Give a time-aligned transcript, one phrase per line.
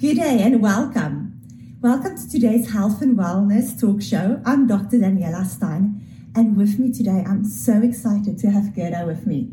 [0.00, 1.38] Good day and welcome.
[1.82, 4.40] Welcome to today's Health and Wellness Talk Show.
[4.46, 4.96] I'm Dr.
[4.96, 6.00] Daniela Stein,
[6.34, 9.52] and with me today, I'm so excited to have Gerda with me.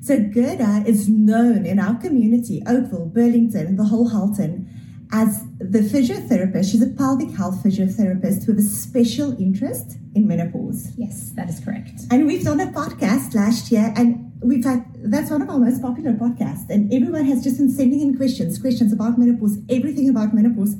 [0.00, 4.66] So, Gerda is known in our community, Oakville, Burlington, and the whole Halton,
[5.12, 6.72] as the physiotherapist.
[6.72, 10.92] She's a pelvic health physiotherapist with a special interest in menopause.
[10.96, 12.00] Yes, that is correct.
[12.10, 15.82] And we've done a podcast last year, and we've had that's one of our most
[15.82, 16.68] popular podcasts.
[16.70, 20.76] And everyone has just been sending in questions, questions about menopause, everything about menopause.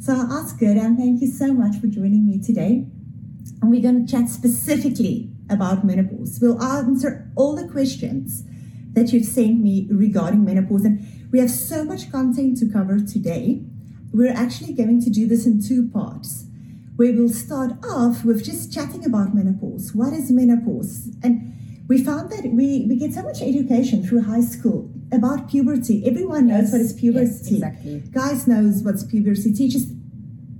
[0.00, 2.86] So I'll ask and thank you so much for joining me today.
[3.62, 6.38] And we're going to chat specifically about menopause.
[6.40, 8.44] We'll answer all the questions
[8.92, 10.84] that you've sent me regarding menopause.
[10.84, 13.62] And we have so much content to cover today.
[14.12, 16.46] We're actually going to do this in two parts,
[16.96, 19.94] where we'll start off with just chatting about menopause.
[19.94, 21.10] What is menopause?
[21.22, 21.52] And
[21.88, 26.04] we found that we, we get so much education through high school about puberty.
[26.06, 27.26] Everyone knows what is puberty.
[27.26, 28.00] yes, exactly.
[28.10, 29.52] Guys knows what's puberty.
[29.52, 29.86] Teachers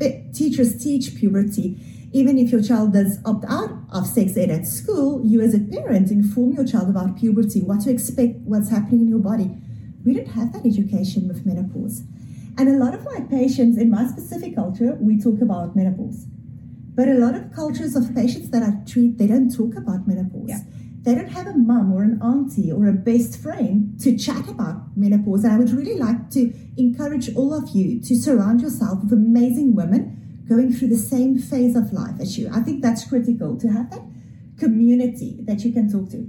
[0.00, 1.81] eh, teachers teach puberty.
[2.12, 5.59] Even if your child does opt out of sex ed at school, you as a
[5.59, 9.50] parent inform your child about puberty, what to expect, what's happening in your body.
[10.05, 12.05] We don't have that education with menopause.
[12.56, 16.27] And a lot of my patients in my specific culture, we talk about menopause.
[16.95, 20.48] But a lot of cultures of patients that I treat, they don't talk about menopause.
[20.48, 20.61] Yeah.
[21.07, 24.97] They don't have a mum or an auntie or a best friend to chat about
[24.97, 25.45] menopause.
[25.45, 29.77] And I would really like to encourage all of you to surround yourself with amazing
[29.77, 32.51] women going through the same phase of life as you.
[32.53, 34.03] I think that's critical to have that
[34.59, 36.29] community that you can talk to.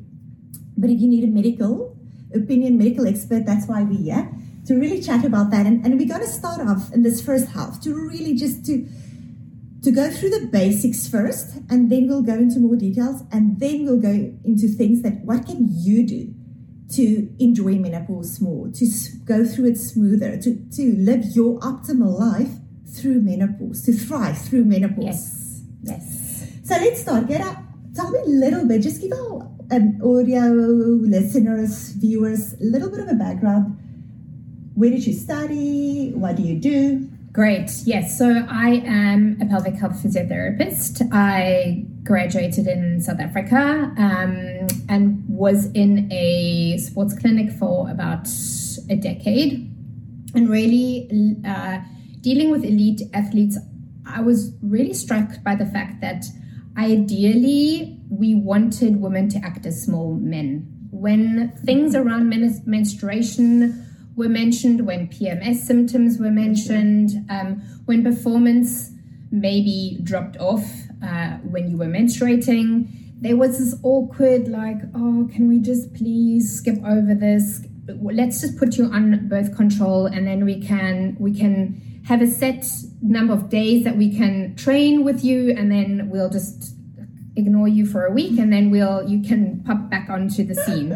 [0.77, 1.97] But if you need a medical
[2.35, 4.31] opinion, medical expert, that's why we're here
[4.67, 5.65] to really chat about that.
[5.65, 8.87] And, and we're going to start off in this first half to really just to
[9.87, 13.85] to go through the basics first, and then we'll go into more details, and then
[13.85, 16.33] we'll go into things that what can you do
[16.91, 18.85] to enjoy menopause more, to
[19.23, 22.51] go through it smoother, to to live your optimal life
[22.97, 25.05] through menopause, to thrive through menopause.
[25.05, 26.51] Yes, yes.
[26.65, 27.27] So let's start.
[27.29, 27.63] Gerda.
[27.95, 28.81] Tell me a little bit.
[28.81, 30.51] Just give our um, audio
[31.15, 33.79] listeners, viewers, a little bit of a background.
[34.75, 36.11] Where did you study?
[36.13, 37.09] What do you do?
[37.37, 37.69] Great.
[37.85, 38.17] Yes.
[38.17, 41.07] So I am a pelvic health physiotherapist.
[41.13, 48.27] I graduated in South Africa um, and was in a sports clinic for about
[48.89, 49.71] a decade.
[50.33, 51.07] And really
[51.47, 51.81] uh,
[52.21, 53.55] dealing with elite athletes,
[54.03, 56.25] I was really struck by the fact that
[56.75, 60.89] ideally we wanted women to act as small men.
[60.89, 62.29] When things around
[62.65, 63.86] menstruation
[64.17, 68.91] were mentioned, when PMS symptoms were mentioned, um, when performance
[69.31, 70.65] maybe dropped off
[71.03, 72.89] uh, when you were menstruating,
[73.21, 77.63] there was this awkward, like, oh, can we just please skip over this?
[77.87, 82.27] Let's just put you on birth control, and then we can we can have a
[82.27, 82.65] set
[83.01, 86.76] number of days that we can train with you, and then we'll just
[87.37, 90.91] ignore you for a week, and then we'll you can pop back onto the scene.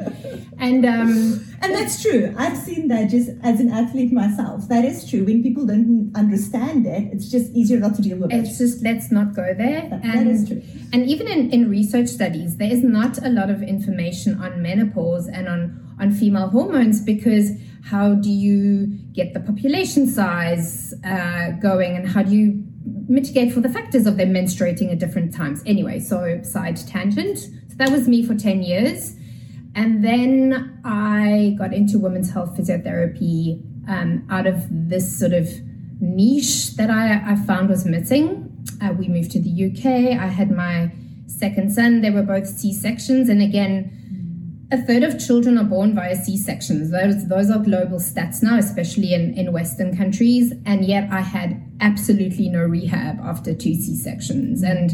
[0.57, 2.34] And um, And that's true.
[2.38, 4.68] I've seen that just as an athlete myself.
[4.68, 5.24] That is true.
[5.24, 8.35] When people don't understand it, it's just easier not to deal with it.
[8.40, 9.81] it's just let's not go there.
[9.90, 10.62] That- and that is true.
[10.94, 15.28] and even in, in research studies, there is not a lot of information on menopause
[15.28, 17.52] and on on female hormones because
[17.85, 22.63] how do you get the population size uh, going and how do you
[23.08, 25.62] mitigate for the factors of them menstruating at different times?
[25.66, 27.38] Anyway, so side tangent.
[27.40, 29.16] So that was me for ten years.
[29.74, 35.50] And then I got into women's health physiotherapy um, out of this sort of
[36.02, 38.47] niche that I, I found was missing.
[38.81, 40.20] Uh, we moved to the UK.
[40.20, 40.91] I had my
[41.28, 42.02] second son.
[42.02, 43.30] They were both C sections.
[43.30, 43.97] And again,
[44.72, 46.92] a third of children are born via C sections.
[46.92, 50.54] Those, those are global stats now, especially in, in Western countries.
[50.66, 54.64] And yet I had absolutely no rehab after two C sections.
[54.64, 54.92] And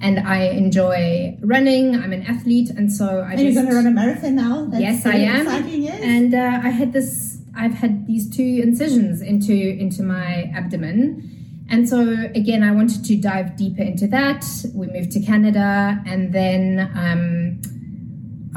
[0.00, 1.96] and I enjoy running.
[1.96, 4.66] I'm an athlete, and so I and you're going to run a marathon now?
[4.66, 5.46] That's yes, I am.
[5.48, 6.00] Exciting, yes.
[6.00, 7.38] And uh, I had this.
[7.56, 12.00] I've had these two incisions into into my abdomen, and so
[12.34, 14.46] again, I wanted to dive deeper into that.
[14.72, 17.60] We moved to Canada, and then um,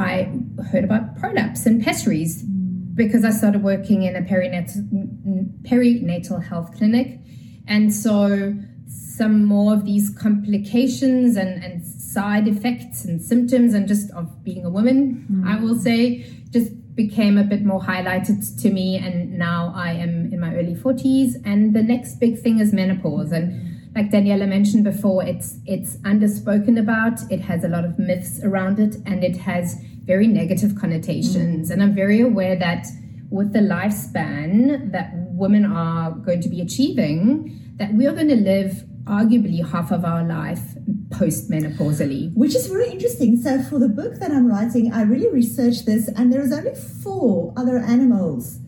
[0.01, 6.75] I heard about prolapse and pessaries because I started working in a perinatal perinatal health
[6.75, 7.19] clinic,
[7.68, 8.56] and so
[8.88, 14.65] some more of these complications and, and side effects and symptoms and just of being
[14.65, 15.48] a woman, mm-hmm.
[15.48, 18.98] I will say, just became a bit more highlighted to me.
[18.98, 21.36] And now I am in my early 40s.
[21.45, 23.31] And the next big thing is menopause.
[23.31, 27.19] And like Daniela mentioned before, it's it's underspoken about.
[27.30, 31.69] It has a lot of myths around it, and it has very negative connotations.
[31.69, 31.74] Mm.
[31.74, 32.88] And I'm very aware that
[33.30, 38.36] with the lifespan that women are going to be achieving, that we are going to
[38.36, 40.75] live arguably half of our life
[41.09, 42.36] postmenopausally.
[42.36, 43.42] Which is very interesting.
[43.42, 47.53] So, for the book that I'm writing, I really researched this, and there's only four
[47.57, 48.59] other animals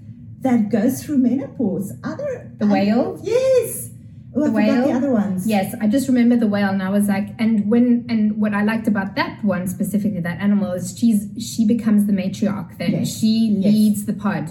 [0.41, 1.93] that go through menopause.
[2.03, 3.92] Other the whale, yes.
[4.35, 4.87] Oh, the whale.
[4.87, 5.47] The other ones.
[5.47, 8.63] Yes, I just remember the whale, and I was like, and when and what I
[8.63, 12.77] liked about that one specifically, that animal, is she's she becomes the matriarch.
[12.77, 13.19] Then yes.
[13.19, 14.07] she leads yes.
[14.07, 14.49] the pod,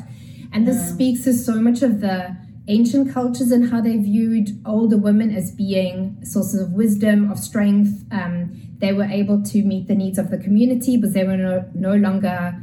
[0.53, 0.95] and this yeah.
[0.95, 2.37] speaks to so much of the
[2.69, 8.05] ancient cultures and how they viewed older women as being sources of wisdom, of strength.
[8.13, 11.69] Um, they were able to meet the needs of the community because they were no,
[11.75, 12.55] no longer,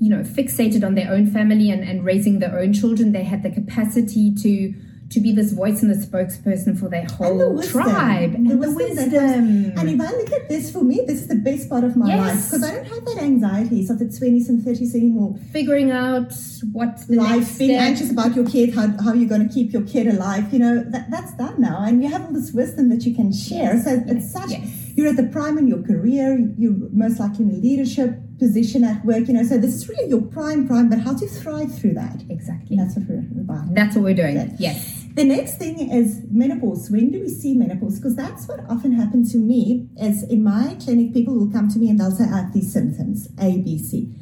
[0.00, 3.12] you know, fixated on their own family and, and raising their own children.
[3.12, 4.74] They had the capacity to
[5.10, 8.72] to be this voice and the spokesperson for their whole the tribe and the, the
[8.72, 8.96] wisdom.
[8.96, 9.78] wisdom.
[9.78, 12.08] And if I look at this, for me, this is the best part of my
[12.08, 12.18] yes.
[12.18, 15.36] life because I don't have that anxiety of the 20s and 30s anymore.
[15.52, 16.32] Figuring out
[16.72, 17.80] what life, being step.
[17.80, 20.82] anxious about your kid, how, how you're going to keep your kid alive, you know,
[20.84, 21.82] that, that's done now.
[21.84, 23.80] And you have all this wisdom that you can share.
[23.82, 24.04] So yes.
[24.06, 24.83] it's such, yes.
[24.94, 29.04] You're at the prime in your career, you're most likely in a leadership position at
[29.04, 31.94] work, you know, so this is really your prime prime, but how to thrive through
[31.94, 32.22] that.
[32.28, 32.76] Exactly.
[32.76, 33.74] That's what we're about.
[33.74, 34.54] That's what we're doing.
[34.58, 35.04] Yes.
[35.14, 36.90] The next thing is menopause.
[36.90, 38.00] When do we see menopause?
[38.00, 39.88] Because that's what often happens to me.
[39.96, 42.72] Is in my clinic, people will come to me and they'll say, "I have these
[42.72, 44.12] symptoms, A, B, C,"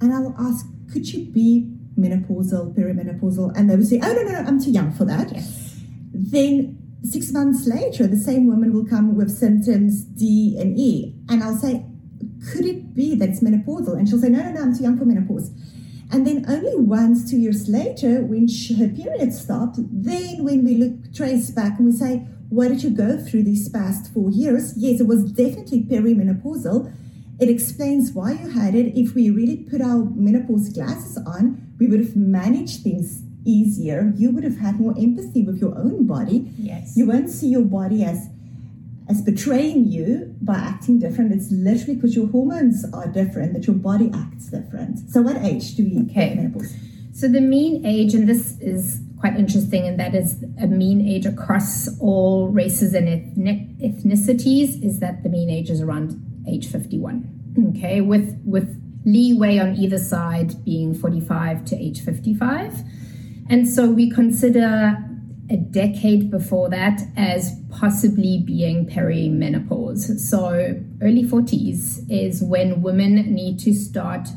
[0.00, 4.32] and I'll ask, "Could you be menopausal, perimenopausal?" And they will say, "Oh no, no,
[4.32, 5.80] no, I'm too young for that." Yes.
[6.12, 11.42] Then six months later, the same woman will come with symptoms D and E, and
[11.42, 11.86] I'll say,
[12.50, 14.98] "Could it be that it's menopausal?" And she'll say, "No, no, no, I'm too young
[14.98, 15.50] for menopause."
[16.10, 20.74] And then only once, two years later, when she, her period stopped, then when we
[20.74, 24.74] look trace back and we say, what did you go through these past four years?
[24.76, 26.92] Yes, it was definitely perimenopausal.
[27.40, 28.94] It explains why you had it.
[28.94, 34.12] If we really put our menopause glasses on, we would have managed things easier.
[34.16, 36.50] You would have had more empathy with your own body.
[36.58, 36.96] Yes.
[36.96, 38.28] You won't see your body as
[39.08, 41.32] as betraying you by acting different.
[41.32, 45.10] It's literally because your hormones are different that your body acts different.
[45.10, 46.34] So, what age do we okay.
[46.34, 46.74] menopause?
[47.12, 51.26] So, the mean age, and this is quite interesting, and that is a mean age
[51.26, 57.28] across all races and ethnic, ethnicities, is that the mean age is around age 51.
[57.76, 62.82] Okay, with with leeway on either side being 45 to age 55.
[63.48, 64.96] And so we consider
[65.50, 70.18] a decade before that as possibly being perimenopause.
[70.18, 74.28] So, early 40s is when women need to start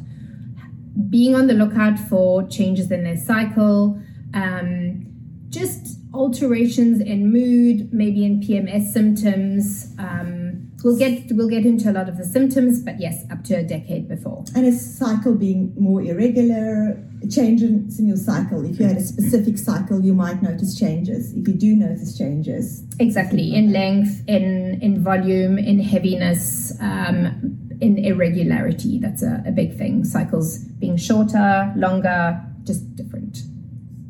[1.10, 4.02] being on the lookout for changes in their cycle,
[4.34, 5.06] um,
[5.50, 9.94] just alterations in mood, maybe in PMS symptoms.
[9.98, 10.45] Um,
[10.84, 13.64] we'll get we'll get into a lot of the symptoms, but yes, up to a
[13.64, 14.44] decade before.
[14.56, 18.66] And a cycle being more irregular, changes in your cycle.
[18.66, 21.34] If you had a specific cycle, you might notice changes.
[21.34, 27.98] If you do notice changes, exactly in length, in in volume, in heaviness, um, in
[27.98, 29.00] irregularity.
[29.00, 30.04] That's a, a big thing.
[30.04, 33.40] Cycles being shorter, longer, just different.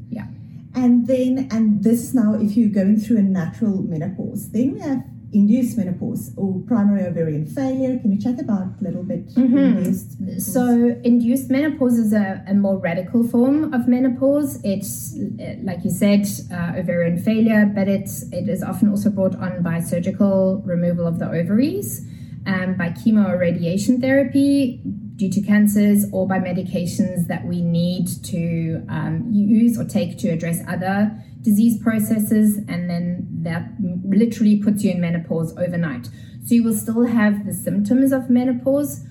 [0.10, 0.28] Yeah.
[0.74, 5.04] And then, and this now, if you're going through a natural menopause, then we have
[5.36, 8.00] induced menopause or primary ovarian failure.
[8.00, 9.58] Can you chat about a little bit mm-hmm.
[9.58, 14.60] induced So, induced menopause is a, a, more radical form of menopause.
[14.64, 15.16] It's,
[15.62, 19.82] like you said, uh, ovarian failure, but it's, it is often also brought on by
[19.82, 22.08] surgical removal of the ovaries,
[22.48, 24.82] um, by chemo or radiation therapy
[25.18, 30.30] due to cancers, or by medications that we need to um, use or take to
[30.30, 31.12] address other
[31.46, 33.64] disease processes, and then that
[34.04, 36.10] literally puts you in menopause overnight.
[36.46, 39.06] So you will still have the symptoms of menopause.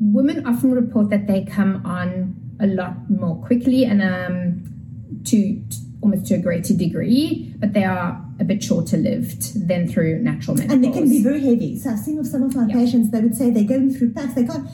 [0.00, 5.76] Women often report that they come on a lot more quickly and um, to, to
[6.02, 10.56] almost to a greater degree, but they are a bit shorter lived than through natural
[10.56, 10.74] menopause.
[10.74, 11.78] And they can be very heavy.
[11.78, 14.34] So I've seen with some of my patients, they would say they're going through packs.
[14.34, 14.66] They can't.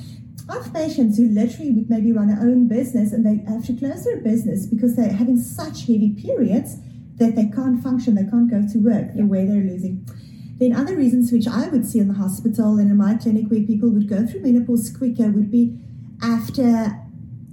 [0.49, 3.77] I have patients who literally would maybe run their own business and they have to
[3.77, 6.77] close their business because they're having such heavy periods
[7.17, 10.07] that they can't function, they can't go to work the way they're losing.
[10.59, 13.61] Then other reasons which I would see in the hospital and in my clinic where
[13.61, 15.79] people would go through menopause quicker would be
[16.23, 16.97] after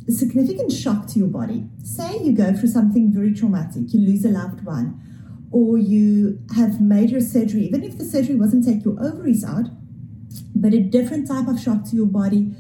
[0.08, 1.66] a significant shock to your body.
[1.84, 5.00] Say you go through something very traumatic, you lose a loved one,
[5.52, 9.66] or you have major surgery, even if the surgery wasn't take your ovaries out,
[10.56, 12.54] but a different type of shock to your body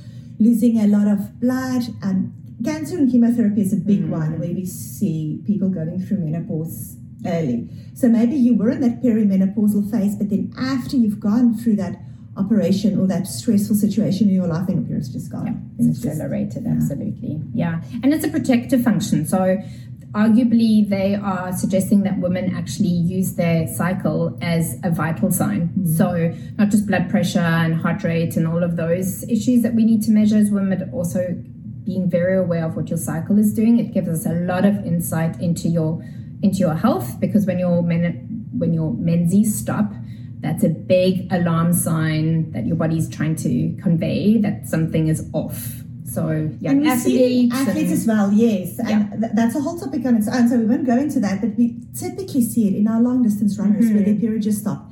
[0.43, 1.83] losing a lot of blood.
[2.01, 2.33] and
[2.63, 4.09] cancer and chemotherapy is a big mm.
[4.09, 6.95] one where we see people going through menopause
[7.25, 7.67] early.
[7.93, 11.99] So maybe you were in that perimenopausal phase, but then after you've gone through that
[12.35, 15.73] operation or that stressful situation in your life, then your period's just gone.
[15.77, 17.41] Yeah, it's accelerated, just, absolutely.
[17.53, 17.81] Yeah.
[18.01, 19.25] And it's a protective function.
[19.25, 19.57] So
[20.13, 25.69] arguably they are suggesting that women actually use their cycle as a vital sign.
[25.69, 25.93] Mm-hmm.
[25.95, 29.83] So not just blood pressure and heart rate and all of those issues that we
[29.83, 31.35] need to measure as women, but also
[31.83, 33.79] being very aware of what your cycle is doing.
[33.79, 36.03] It gives us a lot of insight into your
[36.41, 39.91] into your health because when your men when your menses stop,
[40.41, 45.82] that's a big alarm sign that your body's trying to convey that something is off.
[46.05, 49.19] So yeah, and we see athletes as well, yes, and yeah.
[49.19, 50.49] th- that's a whole topic on its own.
[50.49, 53.57] So we won't go into that, but we typically see it in our long distance
[53.57, 53.95] runners mm-hmm.
[53.95, 54.91] where their period just stopped.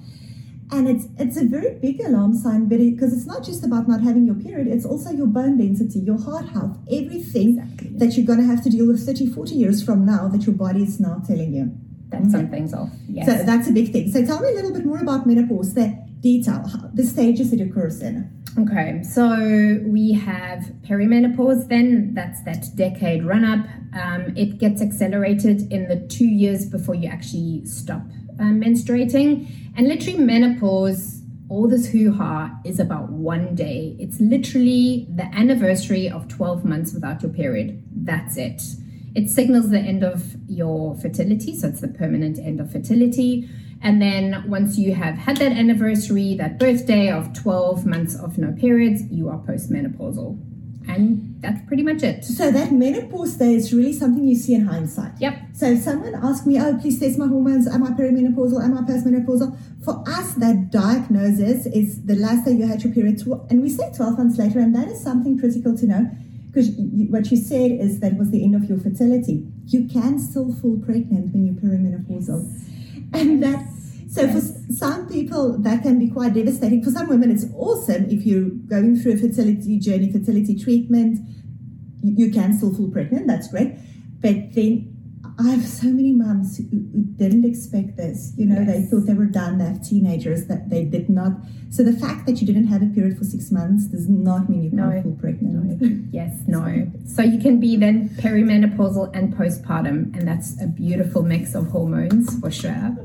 [0.72, 3.90] And it's it's a very big alarm sign, but because it, it's not just about
[3.90, 7.90] not having your period, it's also your bone density, your heart health, everything exactly.
[7.98, 10.56] that you're going to have to deal with 30, 40 years from now that your
[10.56, 11.76] body is now telling you.
[12.12, 12.30] That okay.
[12.30, 12.90] something's off.
[13.08, 13.26] Yes.
[13.26, 14.12] So that's a big thing.
[14.12, 16.64] So tell me a little bit more about menopause, the detail,
[16.94, 18.30] the stages it occurs in.
[18.60, 23.66] Okay, so we have perimenopause, then that's that decade run up.
[23.98, 28.02] Um, it gets accelerated in the two years before you actually stop
[28.40, 29.50] um, menstruating.
[29.78, 33.96] And literally, menopause, all this hoo ha, is about one day.
[34.00, 37.82] It's literally the anniversary of 12 months without your period.
[37.94, 38.62] That's it.
[39.14, 43.50] It signals the end of your fertility, so it's the permanent end of fertility.
[43.82, 48.52] And then once you have had that anniversary, that birthday of 12 months of no
[48.54, 50.40] periods, you are postmenopausal.
[50.88, 52.24] And that's pretty much it.
[52.26, 55.14] So that menopause day is really something you see in hindsight.
[55.20, 55.40] Yep.
[55.54, 58.82] So if someone asks me, oh, please test my hormones, am I perimenopausal, am I
[58.82, 59.58] postmenopausal?
[59.84, 63.92] For us, that diagnosis is the last day you had your period, and we say
[63.96, 66.12] 12 months later, and that is something critical to know
[66.52, 66.70] because
[67.10, 69.48] what you said is that was the end of your fertility.
[69.68, 72.44] You can still fall pregnant when you're perimenopausal.
[72.44, 73.12] Yes.
[73.14, 73.66] And that,
[74.10, 74.34] so yes.
[74.34, 76.84] for some people, that can be quite devastating.
[76.84, 81.20] For some women, it's awesome if you're going through a fertility journey, fertility treatment,
[82.04, 83.28] you can still fall pregnant.
[83.28, 83.78] That's great.
[84.20, 84.91] But then
[85.42, 88.34] I have so many moms who, who didn't expect this.
[88.38, 88.68] You know, yes.
[88.68, 89.58] they thought they were done.
[89.58, 91.34] They have teenagers that they did not.
[91.72, 94.64] So the fact that you didn't have a period for six months does not mean
[94.64, 95.02] you can't no.
[95.02, 95.82] fall pregnant.
[95.82, 96.08] No.
[96.12, 96.92] Yes, no.
[97.08, 102.40] So you can be then perimenopausal and postpartum, and that's a beautiful mix of hormones
[102.40, 102.96] for sure.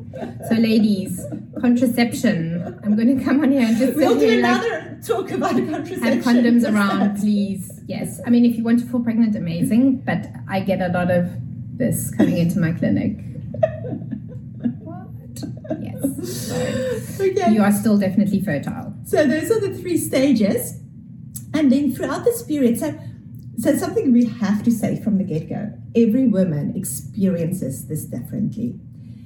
[0.48, 1.24] So, ladies,
[1.60, 2.80] contraception.
[2.84, 6.02] I'm going to come on here and just we'll do another like, talk about contraception.
[6.02, 7.80] Have condoms around, please.
[7.86, 9.98] Yes, I mean if you want to fall pregnant, amazing.
[9.98, 11.30] But I get a lot of
[11.76, 13.18] this coming into my clinic.
[14.80, 15.08] what?
[15.80, 16.48] Yes.
[16.48, 17.52] So okay.
[17.52, 18.94] You are still definitely fertile.
[19.04, 20.80] So those are the three stages.
[21.54, 22.98] And then throughout this period, so
[23.58, 28.78] so something we have to say from the get-go, every woman experiences this differently.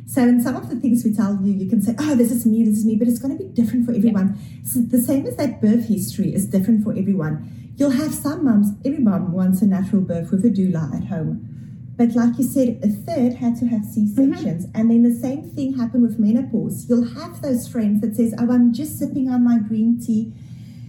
[0.07, 2.47] So in some of the things we tell you, you can say, oh, this is
[2.47, 4.39] me, this is me, but it's going to be different for everyone.
[4.39, 4.61] Yeah.
[4.65, 7.73] So the same as that birth history is different for everyone.
[7.77, 11.50] You'll have some mums, every mum wants a natural birth with a doula at home.
[12.01, 14.65] But like you said, a third had to have C-sections.
[14.65, 14.81] Mm-hmm.
[14.81, 16.89] And then the same thing happened with menopause.
[16.89, 20.33] You'll have those friends that says, oh, I'm just sipping on my green tea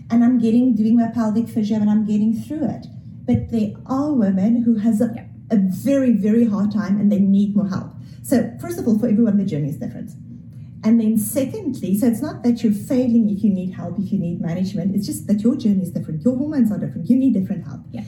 [0.10, 2.88] and I'm getting, doing my pelvic physio and I'm getting through it.
[3.28, 5.14] But there are women who has a,
[5.50, 7.92] a very, very hard time and they need more help.
[8.24, 10.12] So first of all, for everyone, the journey is different.
[10.82, 14.18] And then secondly, so it's not that you're failing if you need help, if you
[14.18, 14.96] need management.
[14.96, 16.24] It's just that your journey is different.
[16.24, 17.10] Your hormones are different.
[17.10, 17.82] You need different help.
[17.92, 18.06] Yeah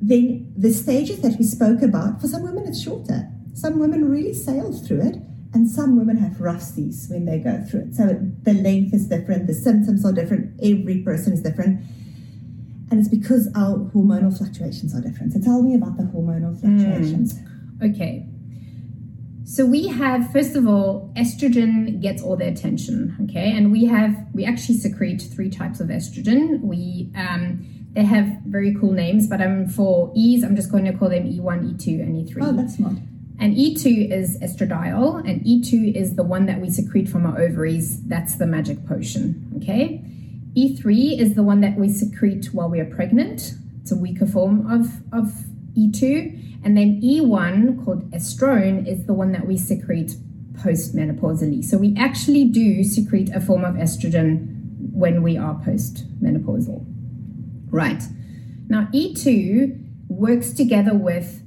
[0.00, 3.28] then the stages that we spoke about, for some women it's shorter.
[3.54, 5.16] Some women really sail through it,
[5.54, 7.94] and some women have rough seas when they go through it.
[7.94, 11.84] So the length is different, the symptoms are different, every person is different.
[12.90, 15.32] And it's because our hormonal fluctuations are different.
[15.32, 17.34] So tell me about the hormonal fluctuations.
[17.34, 18.26] Mm, okay.
[19.44, 23.50] So we have, first of all, estrogen gets all the attention, okay?
[23.56, 26.60] And we have, we actually secrete three types of estrogen.
[26.60, 27.66] We, um,
[27.98, 31.24] they have very cool names, but I'm for ease, I'm just going to call them
[31.24, 32.36] E1, E2, and E3.
[32.40, 32.94] Oh, that's smart.
[33.40, 38.00] And E2 is estradiol, and E2 is the one that we secrete from our ovaries.
[38.06, 40.00] That's the magic potion, okay?
[40.56, 43.54] E3 is the one that we secrete while we are pregnant.
[43.82, 45.32] It's a weaker form of, of
[45.76, 46.62] E2.
[46.64, 50.12] And then E1, called estrone, is the one that we secrete
[50.52, 51.64] postmenopausally.
[51.64, 56.94] So we actually do secrete a form of estrogen when we are postmenopausal.
[57.70, 58.02] Right.
[58.68, 61.42] Now, E2 works together with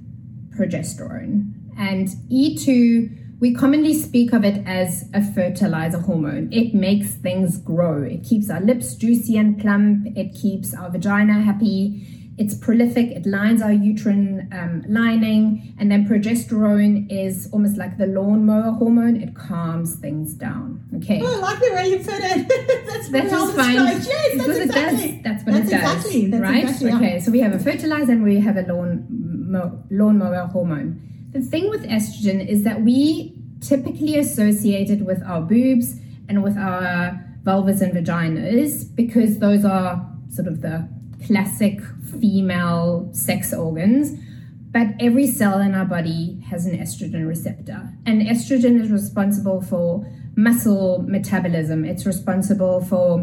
[0.56, 6.54] progesterone, and E2 we commonly speak of it as a fertilizer hormone.
[6.54, 8.04] It makes things grow.
[8.04, 10.16] It keeps our lips juicy and plump.
[10.16, 12.21] It keeps our vagina happy.
[12.38, 13.12] It's prolific.
[13.12, 15.76] It lines our uterine um, lining.
[15.78, 19.18] And then progesterone is almost like the lawnmower hormone.
[19.22, 20.84] It calms things down.
[20.98, 21.20] Okay.
[21.22, 22.48] Oh, I like the way you put it.
[22.88, 23.76] that's That's just fine.
[23.76, 25.04] Yes, that's because exactly.
[25.10, 25.24] it does.
[25.24, 25.96] That's what That's it does.
[25.96, 26.64] exactly- that's right?
[26.64, 26.96] exactly, yeah.
[26.98, 27.20] okay.
[27.20, 31.02] So we have a fertilizer and we have a lawn mo- lawnmower hormone.
[31.34, 35.96] The thing with estrogen is that we typically associate it with our boobs
[36.28, 40.88] and with our vulvas and vaginas because those are sort of the
[41.26, 41.80] classic
[42.20, 44.18] female sex organs.
[44.72, 50.06] But every cell in our body has an estrogen receptor, and estrogen is responsible for
[50.38, 51.84] muscle metabolism.
[51.84, 53.20] It's responsible for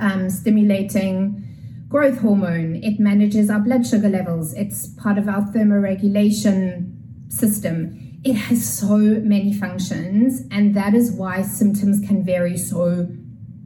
[0.00, 1.44] um, stimulating
[1.88, 2.82] growth hormone.
[2.82, 4.54] It manages our blood sugar levels.
[4.54, 6.92] It's part of our thermoregulation
[7.32, 8.18] system.
[8.24, 13.06] It has so many functions, and that is why symptoms can vary so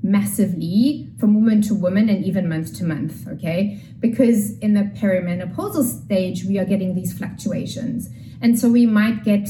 [0.02, 3.80] massively from woman to woman and even month to month, okay?
[4.00, 8.08] Because in the perimenopausal stage, we are getting these fluctuations.
[8.40, 9.48] And so we might get,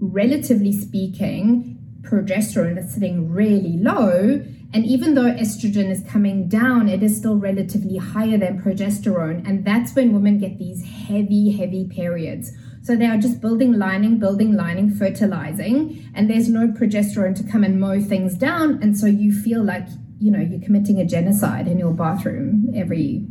[0.00, 4.44] relatively speaking, progesterone that's sitting really low.
[4.72, 9.48] And even though estrogen is coming down, it is still relatively higher than progesterone.
[9.48, 12.52] And that's when women get these heavy, heavy periods.
[12.82, 17.62] So they are just building lining, building lining, fertilizing, and there's no progesterone to come
[17.62, 18.82] and mow things down.
[18.82, 19.86] And so you feel like,
[20.18, 23.26] you know, you're committing a genocide in your bathroom every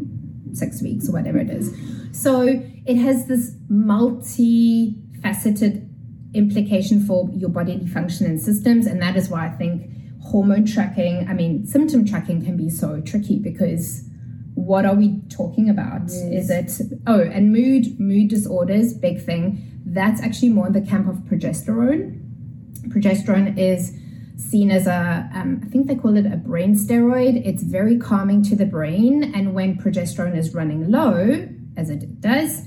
[0.53, 1.75] six weeks or whatever it is.
[2.11, 5.89] So it has this multi-faceted
[6.33, 8.85] implication for your bodily function and systems.
[8.85, 9.89] And that is why I think
[10.21, 14.07] hormone tracking, I mean, symptom tracking can be so tricky because
[14.59, 16.03] what are we talking about?
[16.09, 16.71] Is it
[17.07, 19.65] oh, and mood mood disorders, big thing.
[19.85, 22.21] That's actually more in the camp of progesterone.
[22.89, 23.93] Progesterone is
[24.37, 27.45] seen as a, um, I think they call it a brain steroid.
[27.45, 32.63] It's very calming to the brain, and when progesterone is running low, as it does,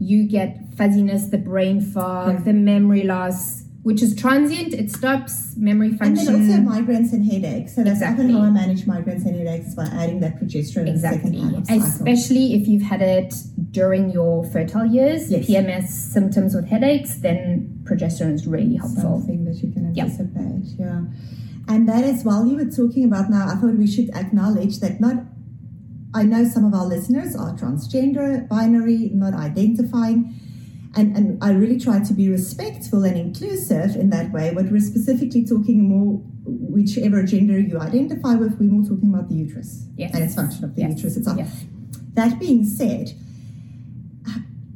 [0.00, 4.72] you get fuzziness, the brain fog, the memory loss, which is transient.
[4.72, 6.46] It stops memory And function.
[6.48, 7.74] then also migraines and headaches.
[7.74, 8.24] So that's Exactly.
[8.24, 11.40] often how I manage migraines and headaches by adding that progesterone in the second Exactly.
[11.40, 11.84] part of cycle.
[11.86, 13.34] Especially if you've had it
[13.70, 15.46] during your fertile years, Yes.
[15.46, 19.18] PMS symptoms with headaches, then progesterone is really helpful.
[19.20, 20.06] Something that you can Yep.
[20.06, 21.02] anticipate, yeah.
[21.68, 25.00] And that is while you were talking about now, I thought we should acknowledge that
[25.00, 25.26] not
[26.16, 30.32] I know some of our listeners are transgender, binary, not identifying.
[30.96, 34.80] And, and I really try to be respectful and inclusive in that way, but we're
[34.80, 40.14] specifically talking more, whichever gender you identify with, we're more talking about the uterus Yes.
[40.14, 40.90] and its function of the Yes.
[40.96, 41.38] uterus itself.
[41.38, 41.64] Yes.
[42.14, 43.12] That being said,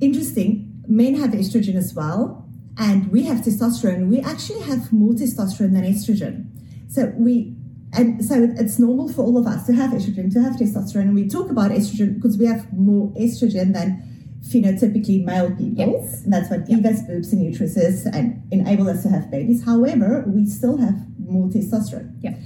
[0.01, 2.45] interesting, men have estrogen as well,
[2.77, 4.09] and we have testosterone.
[4.09, 6.47] We actually have more testosterone than estrogen.
[6.89, 7.55] So we
[7.95, 11.03] and so it's normal for all of us to have estrogen, to have testosterone.
[11.09, 14.03] And we talk about estrogen because we have more estrogen than
[14.49, 16.01] phenotypically male people.
[16.01, 16.25] Yes.
[16.25, 19.65] And that's what give us boobs and uteruses and enable us to have babies.
[19.65, 22.17] However, we still have more testosterone.
[22.21, 22.37] Yeah.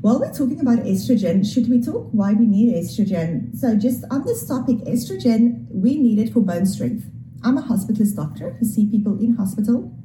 [0.00, 3.56] While we're talking about estrogen, should we talk why we need estrogen?
[3.56, 7.04] So, just on this topic, estrogen, we need it for bone strength.
[7.44, 9.96] I'm a hospitalist doctor who see people in hospital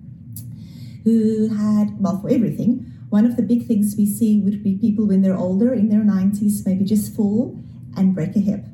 [1.04, 2.92] who had, well, for everything.
[3.10, 6.02] One of the big things we see would be people when they're older, in their
[6.02, 7.64] 90s, maybe just fall
[7.96, 8.66] and break a hip.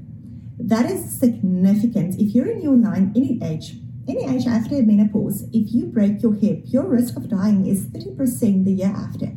[0.64, 2.16] That is significant.
[2.18, 3.76] If you're in your nine, any age,
[4.08, 8.64] any age after menopause, if you break your hip, your risk of dying is 30%
[8.64, 9.34] the year after.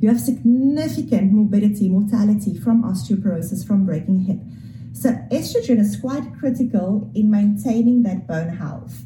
[0.00, 4.40] You have significant morbidity, mortality from osteoporosis from breaking hip.
[4.92, 9.04] So estrogen is quite critical in maintaining that bone health.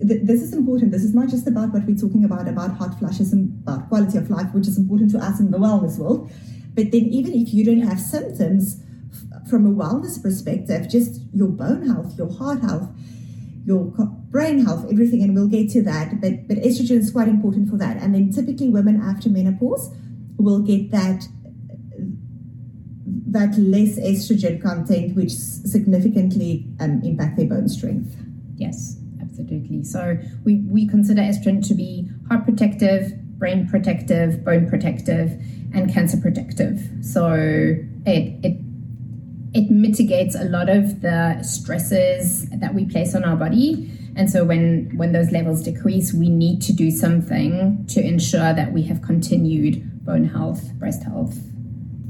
[0.00, 0.92] This is important.
[0.92, 4.18] This is not just about what we're talking about, about hot flushes and about quality
[4.18, 6.30] of life, which is important to us in the wellness world.
[6.74, 8.82] But then even if you don't have symptoms
[9.48, 12.88] from a wellness perspective, just your bone health, your heart health,
[13.64, 13.84] your
[14.30, 16.20] brain health, everything, and we'll get to that.
[16.20, 17.96] But but estrogen is quite important for that.
[17.98, 19.94] And then typically women after menopause
[20.38, 21.28] will get that
[23.30, 28.16] that less estrogen content, which significantly um, impact their bone strength.
[28.56, 29.84] Yes, absolutely.
[29.84, 35.32] So we, we consider estrogen to be heart protective, brain protective, bone protective,
[35.74, 36.88] and cancer protective.
[37.02, 37.34] So
[38.06, 38.67] it it
[39.54, 43.90] it mitigates a lot of the stresses that we place on our body.
[44.16, 48.72] And so when when those levels decrease, we need to do something to ensure that
[48.72, 51.38] we have continued bone health, breast health,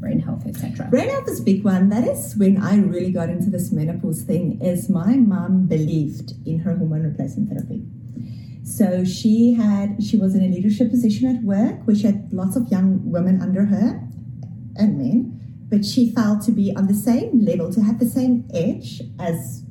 [0.01, 0.87] brain health, etc.
[0.89, 1.91] Brain health is a big one.
[1.91, 4.61] That is when I really got into this menopause thing.
[4.63, 7.85] Is my mom believed in her hormone replacement therapy.
[8.65, 12.69] So she had she was in a leadership position at work, which had lots of
[12.69, 14.03] young women under her
[14.77, 18.49] and men, but she felt to be on the same level, to have the same
[18.53, 19.65] edge as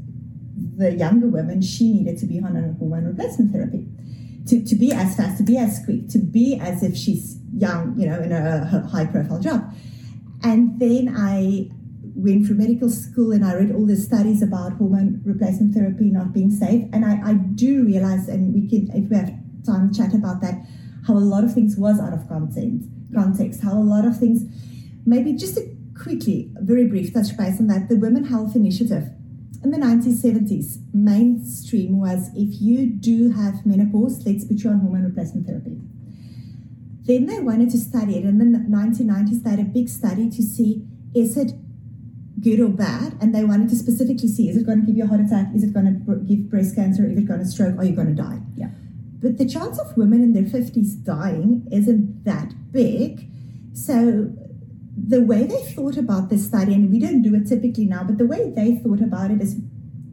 [0.78, 3.88] the younger women, she needed to be on a hormone replacement therapy.
[4.48, 8.00] To, to be as fast, to be as quick, to be as if she's young,
[8.00, 9.74] you know, in a high profile job.
[10.44, 11.70] And then I
[12.16, 16.32] went through medical school and I read all the studies about hormone replacement therapy not
[16.32, 16.86] being safe.
[16.94, 19.34] And I, I do realize, and we can, if we have
[19.66, 20.56] time, chat about that,
[21.06, 22.84] how a lot of things was out of content,
[23.14, 24.44] context, how a lot of things,
[25.06, 29.10] maybe just to quickly, a very brief touch base on that, the Women Health Initiative
[29.64, 35.04] in the 1970s, mainstream was if you do have menopause, let's put you on hormone
[35.04, 35.78] replacement therapy.
[37.04, 38.26] Then they wanted to study it.
[38.26, 41.54] In the 1990s, they had a big study to see is it
[42.40, 45.06] good or bad, and they wanted to specifically see is it going to give you
[45.06, 47.78] a heart attack, is it going to give breast cancer, is it going to stroke,
[47.78, 48.40] are you going to die?
[48.56, 48.70] Yeah.
[49.20, 53.28] But the chance of women in their 50s dying isn't that big.
[53.74, 54.32] So
[55.06, 58.18] the way they thought about this study, and we don't do it typically now, but
[58.18, 59.56] the way they thought about it is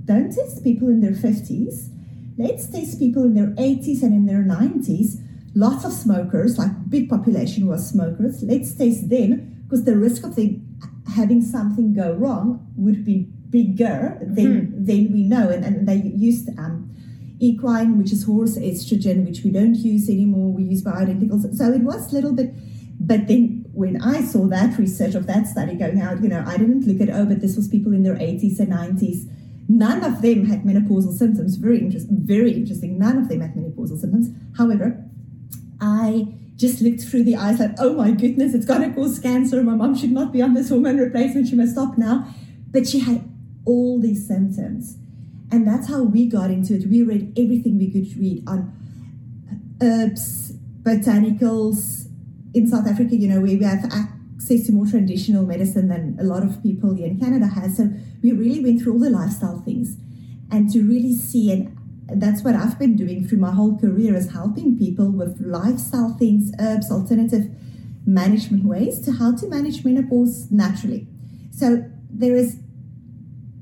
[0.05, 1.89] don't test people in their 50s,
[2.37, 5.21] let's test people in their 80s and in their 90s.
[5.55, 8.43] Lots of smokers, like big population was smokers.
[8.43, 10.79] Let's test them because the risk of them
[11.15, 14.85] having something go wrong would be bigger than mm-hmm.
[14.85, 15.49] than we know.
[15.49, 16.91] And, and they used um,
[17.41, 20.53] equine, which is horse estrogen, which we don't use anymore.
[20.53, 21.55] We use bioidenticals.
[21.55, 22.53] So it was a little bit,
[22.99, 26.57] but then when I saw that research of that study going out, you know, I
[26.57, 29.29] didn't look at, oh, but this was people in their 80s and 90s.
[29.69, 31.57] None of them had menopausal symptoms.
[31.57, 32.19] Very interesting.
[32.21, 32.99] Very interesting.
[32.99, 34.29] None of them had menopausal symptoms.
[34.57, 35.05] However,
[35.81, 39.63] I just looked through the eyes like, oh my goodness, it's going to cause cancer.
[39.63, 41.49] My mom should not be on this hormone replacement.
[41.49, 42.29] She must stop now.
[42.71, 43.29] But she had
[43.65, 44.99] all these symptoms.
[45.51, 46.87] And that's how we got into it.
[46.89, 48.73] We read everything we could read on
[49.83, 52.04] herbs, botanicals,
[52.55, 56.43] in South Africa, you know, we have access to more traditional medicine than a lot
[56.43, 57.77] of people here in Canada has.
[57.77, 57.91] So
[58.23, 59.97] we really went through all the lifestyle things
[60.51, 61.77] and to really see and
[62.09, 66.53] that's what I've been doing through my whole career is helping people with lifestyle things,
[66.61, 67.51] herbs, alternative
[68.07, 71.07] management ways to how to manage menopause naturally.
[71.51, 72.59] So there is,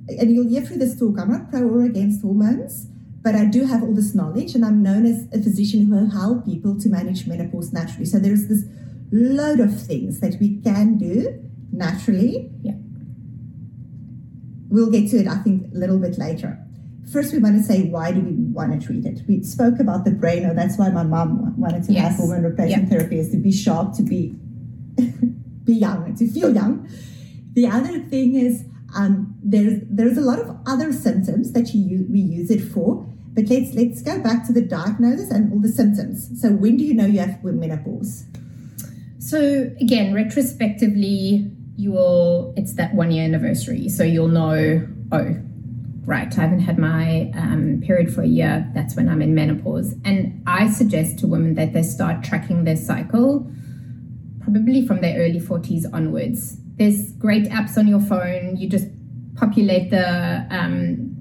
[0.09, 2.88] and you'll hear through this talk, I'm not pro or against hormones,
[3.22, 6.11] but I do have all this knowledge and I'm known as a physician who will
[6.11, 8.07] help people to manage menopause naturally.
[8.07, 8.64] So there's this
[9.12, 11.38] load of things that we can do
[11.70, 12.51] naturally.
[12.62, 12.72] Yeah.
[14.68, 16.59] We'll get to it, I think, a little bit later.
[17.12, 19.20] First, we want to say why do we want to treat it?
[19.29, 22.12] We spoke about the brain, or that's why my mom wanted to yes.
[22.12, 22.98] have hormone replacement yeah.
[22.98, 24.35] therapy is to be sharp, to be
[25.64, 26.88] be young, to feel young.
[27.53, 32.20] The other thing is um, there's there's a lot of other symptoms that you we
[32.20, 33.07] use it for.
[33.35, 36.40] But let's let's go back to the diagnosis and all the symptoms.
[36.40, 38.25] So when do you know you have menopause?
[39.24, 43.88] So again, retrospectively, you will it's that one year anniversary.
[43.88, 45.37] So you'll know, oh,
[46.04, 48.68] right, I haven't had my um, period for a year.
[48.74, 49.94] That's when I'm in menopause.
[50.04, 53.48] And I suggest to women that they start tracking their cycle
[54.40, 56.56] probably from their early 40s onwards.
[56.76, 58.56] There's great apps on your phone.
[58.56, 58.88] You just
[59.37, 61.12] populate the um,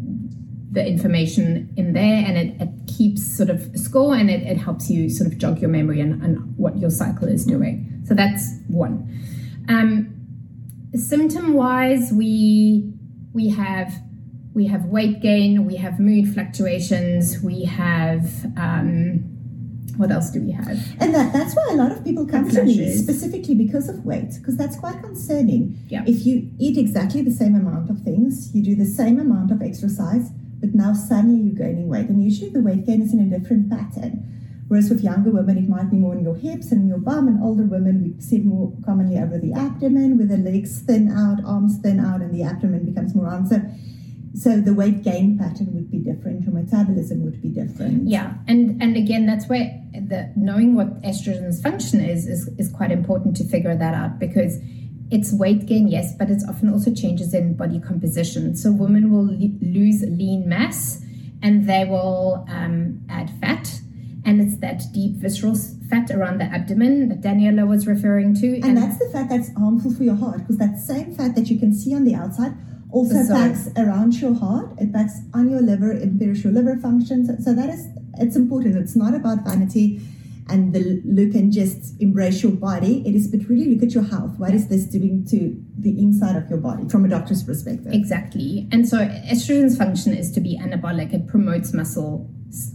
[0.71, 4.89] the information in there and it, it keeps sort of score and it, it helps
[4.89, 7.90] you sort of jog your memory and, and what your cycle is doing.
[8.12, 9.08] So that's one.
[9.69, 10.13] Um,
[10.93, 12.91] symptom wise, we
[13.32, 13.93] we have
[14.54, 18.26] we have weight gain, we have mood fluctuations, we have
[18.58, 19.24] um,
[19.95, 20.78] what else do we have?
[21.00, 24.34] And that, that's why a lot of people come to me specifically because of weight,
[24.39, 25.80] because that's quite concerning.
[25.88, 26.04] Yeah.
[26.06, 29.62] If you eat exactly the same amount of things, you do the same amount of
[29.62, 33.39] exercise, but now suddenly you're gaining weight, and usually the weight gain is in a
[33.39, 34.28] different pattern.
[34.71, 37.43] Whereas with younger women, it might be more in your hips and your bum, and
[37.43, 41.43] older women, we see it more commonly over the abdomen, with the legs thin out,
[41.45, 43.49] arms thin out, and the abdomen becomes more round.
[43.49, 43.62] So,
[44.34, 48.07] so the weight gain pattern would be different, your metabolism would be different.
[48.07, 52.91] Yeah, and and again, that's where the knowing what estrogen's function is is, is quite
[52.91, 54.57] important to figure that out because
[55.12, 58.55] it's weight gain, yes, but it's often also changes in body composition.
[58.55, 61.03] So women will lose lean mass
[61.43, 63.81] and they will um, add fat
[64.23, 65.55] and it's that deep visceral
[65.89, 68.55] fat around the abdomen that Daniela was referring to.
[68.55, 71.49] And, and that's the fat that's harmful for your heart because that same fat that
[71.49, 72.53] you can see on the outside
[72.91, 74.73] also packs around your heart.
[74.77, 77.25] It packs on your liver, impairs your liver function.
[77.25, 78.77] So, so that is it's important.
[78.77, 80.01] It's not about vanity
[80.49, 83.01] and the look and just embrace your body.
[83.07, 84.38] It is, but really look at your health.
[84.38, 87.93] What is this doing to the inside of your body from a doctor's perspective?
[87.93, 88.67] Exactly.
[88.71, 91.13] And so estrogen's function is to be anabolic.
[91.13, 92.29] It promotes muscle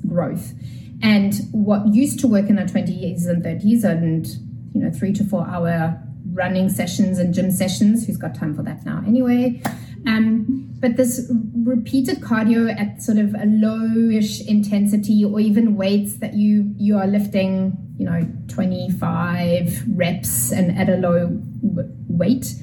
[0.09, 0.55] growth.
[1.03, 4.27] And what used to work in our 20s and 30s and,
[4.73, 6.01] you know, three to four hour
[6.33, 9.61] running sessions and gym sessions, who's got time for that now anyway,
[10.07, 11.33] Um, but this
[11.65, 17.07] repeated cardio at sort of a lowish intensity, or even weights that you you are
[17.07, 22.55] lifting, you know, 25 reps and at a low w- weight,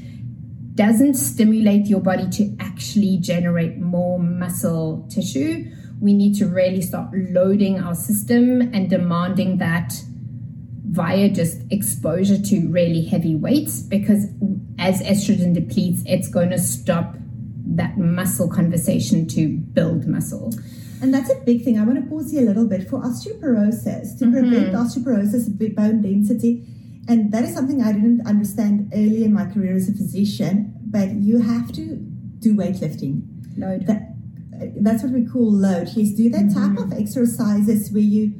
[0.75, 5.65] doesn't stimulate your body to actually generate more muscle tissue.
[6.03, 9.93] We need to really start loading our system and demanding that
[10.83, 14.25] via just exposure to really heavy weights because
[14.77, 17.15] as estrogen depletes, it's going to stop
[17.65, 20.53] that muscle conversation to build muscle.
[21.01, 21.79] And that's a big thing.
[21.79, 24.33] I want to pause here a little bit for osteoporosis, to mm-hmm.
[24.33, 26.67] prevent osteoporosis, bone density.
[27.07, 31.11] And that is something I didn't understand early in my career as a physician, but
[31.11, 31.95] you have to
[32.39, 33.21] do weightlifting.
[33.57, 33.87] Load.
[33.87, 34.12] That,
[34.81, 35.89] that's what we call load.
[35.95, 36.75] Yes, do that mm-hmm.
[36.75, 38.33] type of exercises where you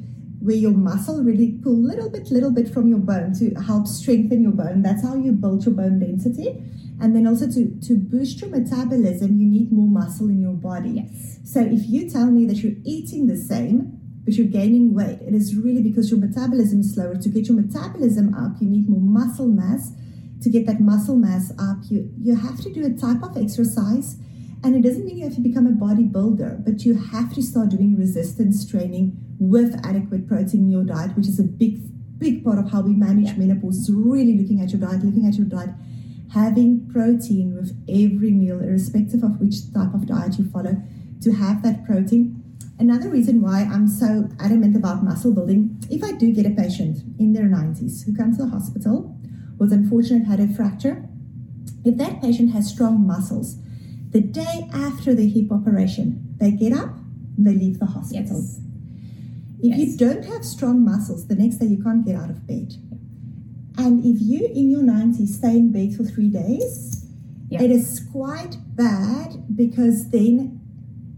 [0.44, 4.44] where your muscle really pull little bit, little bit from your bone to help strengthen
[4.44, 4.82] your bone.
[4.82, 6.62] That's how you build your bone density.
[7.00, 11.08] And then also to, to boost your metabolism, you need more muscle in your body.
[11.08, 11.40] Yes.
[11.46, 15.34] So if you tell me that you're eating the same, but you're gaining weight, it
[15.34, 17.16] is really because your metabolism is slower.
[17.16, 19.92] To get your metabolism up, you need more muscle mass.
[20.42, 24.18] To get that muscle mass up, you, you have to do a type of exercise.
[24.64, 27.70] And it doesn't mean you have to become a bodybuilder, but you have to start
[27.70, 31.82] doing resistance training with adequate protein in your diet, which is a big,
[32.18, 33.36] big part of how we manage yeah.
[33.36, 33.76] menopause.
[33.76, 35.72] Is really looking at your diet, looking at your diet,
[36.34, 40.82] having protein with every meal, irrespective of which type of diet you follow,
[41.22, 42.40] to have that protein.
[42.80, 47.00] Another reason why I'm so adamant about muscle building, if I do get a patient
[47.20, 49.16] in their 90s who comes to the hospital,
[49.58, 51.08] was unfortunate, had a fracture,
[51.84, 53.58] if that patient has strong muscles,
[54.14, 56.96] the day after the hip operation, they get up
[57.38, 58.42] and they leave the hospital.
[58.42, 58.60] Yes.
[59.60, 59.80] If yes.
[59.80, 62.74] you don't have strong muscles, the next day you can't get out of bed.
[63.78, 67.06] And if you in your 90s stay in bed for three days,
[67.50, 70.60] it is quite bad because then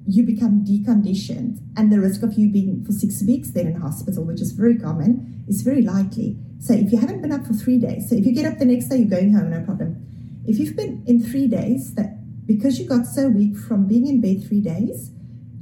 [0.07, 4.23] you become deconditioned and the risk of you being for six weeks then in hospital,
[4.23, 6.37] which is very common, is very likely.
[6.59, 8.65] So if you haven't been up for three days, so if you get up the
[8.65, 10.01] next day, you're going home, no problem.
[10.45, 14.21] If you've been in three days, that because you got so weak from being in
[14.21, 15.11] bed three days,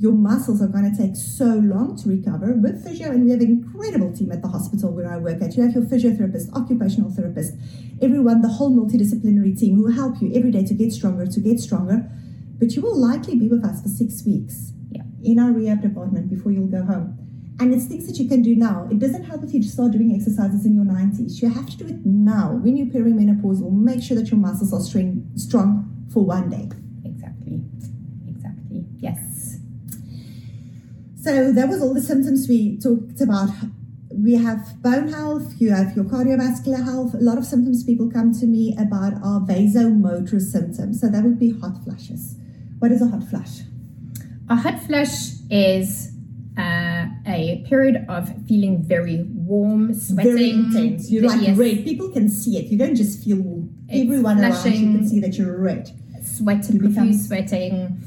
[0.03, 3.39] your muscles are going to take so long to recover with physio and we have
[3.39, 7.09] an incredible team at the hospital where i work at you have your physiotherapist occupational
[7.09, 7.53] therapist
[8.01, 11.39] everyone the whole multidisciplinary team who will help you every day to get stronger to
[11.39, 12.09] get stronger
[12.59, 15.03] but you will likely be with us for six weeks yeah.
[15.23, 17.17] in our rehab department before you'll go home
[17.59, 18.87] and it's things that you can do now.
[18.91, 21.39] It doesn't help if you start doing exercises in your 90s.
[21.39, 22.53] You have to do it now.
[22.53, 26.69] When you're perimenopausal, make sure that your muscles are strong for one day.
[27.03, 27.61] Exactly.
[28.27, 28.85] Exactly.
[28.99, 29.57] Yes.
[31.21, 33.49] So that was all the symptoms we talked about.
[34.13, 37.15] We have bone health, you have your cardiovascular health.
[37.15, 41.01] A lot of symptoms people come to me about are vasomotor symptoms.
[41.01, 42.35] So that would be hot flushes.
[42.79, 43.61] What is a hot flush?
[44.49, 46.11] A hot flush is
[46.57, 50.33] uh, a period of feeling very warm, sweating.
[50.33, 51.09] Very intense.
[51.09, 51.57] You're like yes.
[51.57, 51.83] red.
[51.83, 52.65] People can see it.
[52.65, 53.73] You don't just feel warm.
[53.89, 55.89] Everyone flushing, around you can see that you're red.
[56.23, 58.01] Sweat, profuse sweating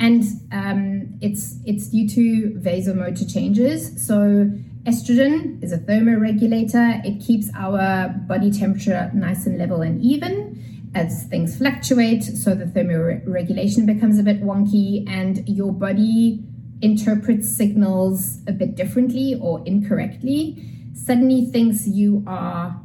[0.00, 4.06] and um, it's it's due to vasomotor changes.
[4.06, 4.50] So
[4.84, 7.04] estrogen is a thermoregulator.
[7.04, 10.56] It keeps our body temperature nice and level and even.
[10.92, 16.42] As things fluctuate, so the thermoregulation becomes a bit wonky, and your body
[16.82, 20.66] interprets signals a bit differently or incorrectly.
[20.94, 22.80] Suddenly thinks you are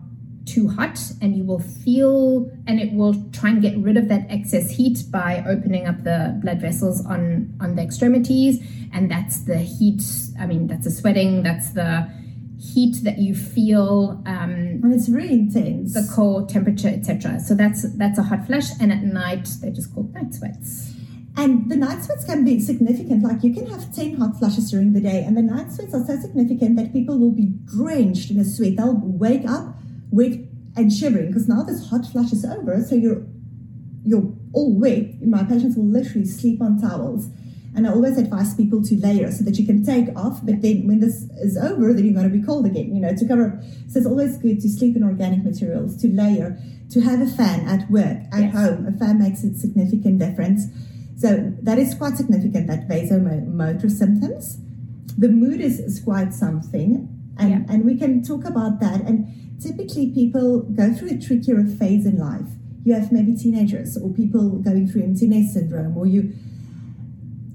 [0.45, 4.25] too hot and you will feel and it will try and get rid of that
[4.29, 8.63] excess heat by opening up the blood vessels on on the extremities.
[8.93, 10.01] And that's the heat
[10.39, 12.09] i mean that's the sweating that's the
[12.57, 15.93] heat that you feel um, and it's really intense.
[15.93, 18.69] the core temperature etc so that's that's a hot flush.
[18.79, 20.93] And at night they're just called night sweats.
[21.37, 23.23] And the night sweats can be significant.
[23.23, 26.05] Like you can have 10 hot flushes during the day, and the night sweats are
[26.05, 28.77] so significant that people will be drenched in a sweat.
[28.77, 29.75] They'll wake up
[30.15, 30.39] wet
[30.75, 32.81] and shivering because now this hot flush is over.
[32.87, 33.25] So you're
[34.03, 35.21] you're all wet.
[35.21, 37.29] My patients will literally sleep on towels.
[37.75, 40.87] And I always advise people to layer so that you can take off, but then
[40.87, 43.47] when this is over, then you're going to be cold again, you know, to cover.
[43.47, 43.63] Up.
[43.89, 46.57] So it's always good to sleep in organic materials, to layer,
[46.91, 48.53] to have a fan at work, at yes.
[48.53, 48.87] home.
[48.87, 50.67] A fan makes a significant difference.
[51.17, 54.57] So that is quite significant, that vasomotor symptoms.
[55.17, 57.11] The mood is, is quite something.
[57.37, 57.73] And, yeah.
[57.73, 59.01] and we can talk about that.
[59.01, 59.27] And
[59.61, 62.47] typically people go through a trickier phase in life.
[62.83, 66.33] You have maybe teenagers or people going through empty nest syndrome, or you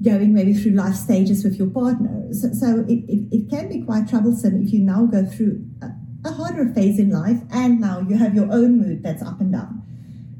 [0.02, 2.32] going maybe through life stages with your partner.
[2.32, 5.90] So, it, it, it, can be quite troublesome if you now go through a,
[6.24, 9.52] a harder phase in life and now you have your own mood that's up and
[9.52, 9.82] down.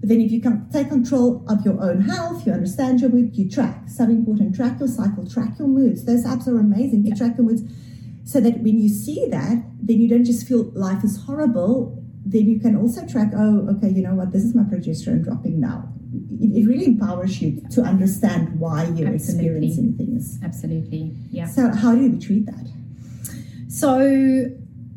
[0.00, 3.36] But then if you can take control of your own health, you understand your mood,
[3.36, 3.82] you track.
[3.86, 4.56] So important.
[4.56, 6.06] Track your cycle, track your moods.
[6.06, 7.62] Those apps are amazing to track your moods.
[8.30, 12.00] So that when you see that, then you don't just feel life is horrible.
[12.24, 15.58] Then you can also track, oh, okay, you know what, this is my progesterone dropping
[15.58, 15.88] now.
[16.40, 19.16] It, it really empowers you to understand why you're Absolutely.
[19.16, 20.38] experiencing things.
[20.44, 21.12] Absolutely.
[21.32, 21.48] Yeah.
[21.48, 22.66] So how do we treat that?
[23.68, 24.46] So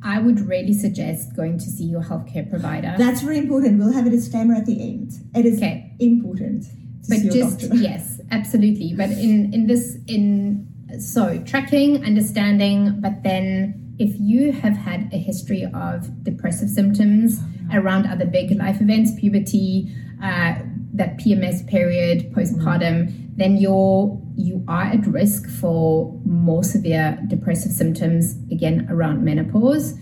[0.03, 2.93] I would really suggest going to see your healthcare provider.
[2.99, 3.79] That's very important.
[3.79, 5.11] We'll have a disclaimer at the end.
[5.33, 5.95] It is Okay.
[5.99, 6.65] important.
[7.09, 8.93] But just yes, absolutely.
[8.95, 10.67] But in in this in
[10.99, 17.39] so tracking, understanding, but then if you have had a history of depressive symptoms
[17.73, 20.55] around other big life events, puberty, uh,
[20.93, 28.35] that PMS period, postpartum, then you're you are at risk for more severe depressive symptoms
[28.51, 29.93] again around menopause.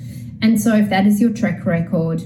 [0.41, 2.21] And so if that is your track record,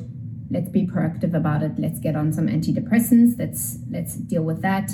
[0.50, 1.74] let's be proactive about it.
[1.78, 3.38] Let's get on some antidepressants.
[3.38, 4.92] Let's let's deal with that.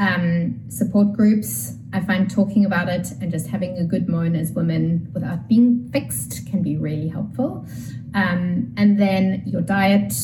[0.00, 1.76] Um, support groups.
[1.92, 5.90] I find talking about it and just having a good moan as women without being
[5.92, 7.66] fixed can be really helpful.
[8.14, 10.14] Um, and then your diet.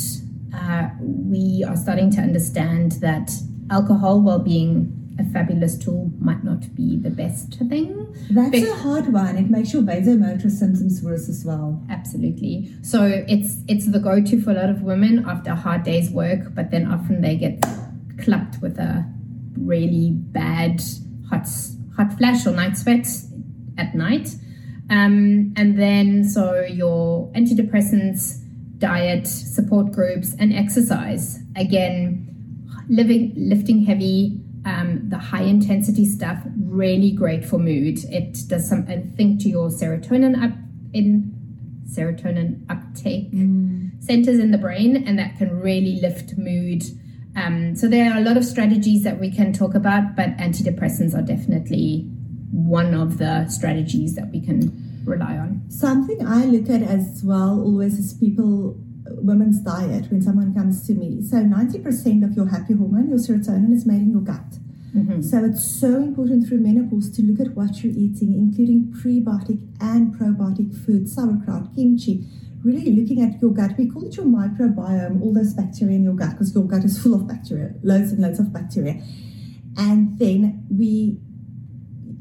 [0.55, 3.31] Uh, we are starting to understand that
[3.71, 8.15] alcohol, while being a fabulous tool, might not be the best thing.
[8.31, 9.37] That's Big- a hard one.
[9.37, 11.85] It makes your vasomotor symptoms worse as well.
[11.91, 12.73] Absolutely.
[12.83, 16.55] So it's it's the go-to for a lot of women after a hard day's work,
[16.55, 17.62] but then often they get
[18.19, 19.05] clubbed with a
[19.57, 20.83] really bad
[21.31, 21.49] hot
[21.97, 23.07] hot flash or night sweat
[23.79, 24.29] at night.
[24.88, 28.40] Um, and then so your antidepressants,
[28.79, 31.40] diet, support groups, and exercise.
[31.57, 32.27] Again,
[32.88, 38.85] living lifting heavy um, the high intensity stuff really great for mood it does some
[38.88, 40.57] I think to your serotonin up
[40.92, 41.33] in
[41.88, 43.31] serotonin uptake
[44.01, 46.83] centers in the brain and that can really lift mood
[47.37, 51.14] um, so there are a lot of strategies that we can talk about but antidepressants
[51.14, 52.09] are definitely
[52.51, 57.61] one of the strategies that we can rely on Something I look at as well
[57.61, 61.22] always is people, women's diet when someone comes to me.
[61.22, 64.59] So 90% of your happy hormone, your serotonin, is made in your gut.
[65.20, 70.14] So it's so important through menopause to look at what you're eating, including prebiotic and
[70.14, 72.25] probiotic food, sauerkraut, kimchi.
[72.67, 73.79] Really looking at your gut.
[73.79, 76.99] We call it your microbiome, all those bacteria in your gut, because your gut is
[77.01, 79.01] full of bacteria, loads and loads of bacteria.
[79.77, 81.21] And then we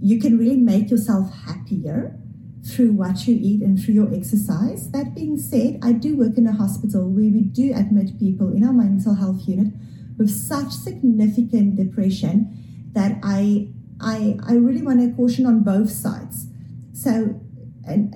[0.01, 2.15] you can really make yourself happier
[2.63, 4.91] through what you eat and through your exercise.
[4.91, 8.63] That being said, I do work in a hospital where we do admit people in
[8.63, 9.73] our mental health unit
[10.17, 16.47] with such significant depression that I I I really want to caution on both sides.
[16.93, 17.41] So
[17.85, 18.15] and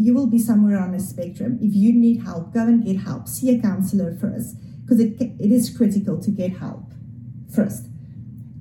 [0.00, 1.58] you will be somewhere on a spectrum.
[1.60, 3.28] If you need help, go and get help.
[3.28, 6.84] See a counselor first because it, it is critical to get help
[7.54, 7.86] first.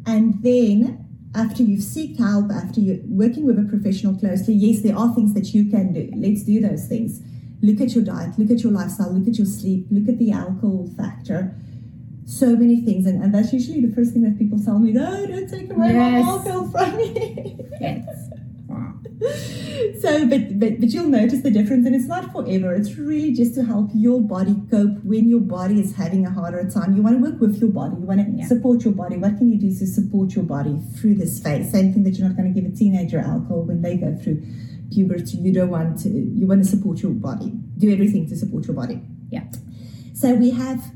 [0.05, 4.97] And then after you've sought help, after you're working with a professional closely, yes, there
[4.97, 6.11] are things that you can do.
[6.15, 7.21] Let's do those things.
[7.61, 10.31] Look at your diet, look at your lifestyle, look at your sleep, look at the
[10.33, 11.55] alcohol factor.
[12.25, 13.05] So many things.
[13.05, 15.93] And, and that's usually the first thing that people tell me, no, don't take away
[15.93, 16.25] Yes.
[16.25, 17.57] my alcohol from me.
[17.79, 18.29] yes
[18.69, 18.93] wow.
[20.01, 22.73] so but, but but you'll notice the difference and it's not forever.
[22.73, 26.69] It's really just to help your body cope when your body is having a harder
[26.69, 26.95] time.
[26.95, 27.95] You want to work with your body.
[27.99, 28.45] You want to Yeah.
[28.47, 29.17] support your body.
[29.17, 31.71] What can you do to support your body through this phase?
[31.71, 34.41] Same thing that you're not going to give a teenager alcohol when they go through
[34.91, 35.37] puberty.
[35.37, 37.51] You don't want to you want to support your body.
[37.77, 39.01] Do everything to support your body.
[39.31, 39.43] Yeah.
[40.13, 40.91] so we have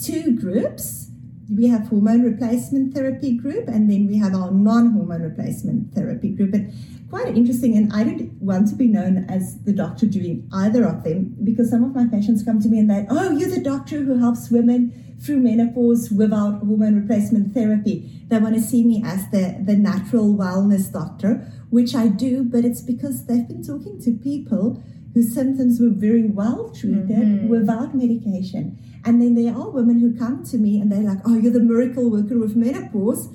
[0.00, 1.10] two groups.
[1.52, 6.54] We have hormone replacement therapy group and then we have our non-hormone replacement therapy group.
[6.54, 6.72] And
[7.10, 11.02] quite interesting and i don't want to be known as the doctor doing either of
[11.04, 14.02] them because some of my patients come to me and they oh you're the doctor
[14.02, 18.10] who helps women through menopause without hormone replacement therapy.
[18.28, 22.64] They want to see me as the the natural wellness doctor which i do but
[22.64, 24.82] it's because they've been talking to people
[25.14, 27.48] whose symptoms were very well treated mm-hmm.
[27.48, 28.78] without medication.
[29.04, 31.60] And then there are women who come to me and they're like, oh, you're the
[31.60, 33.28] miracle worker with menopause.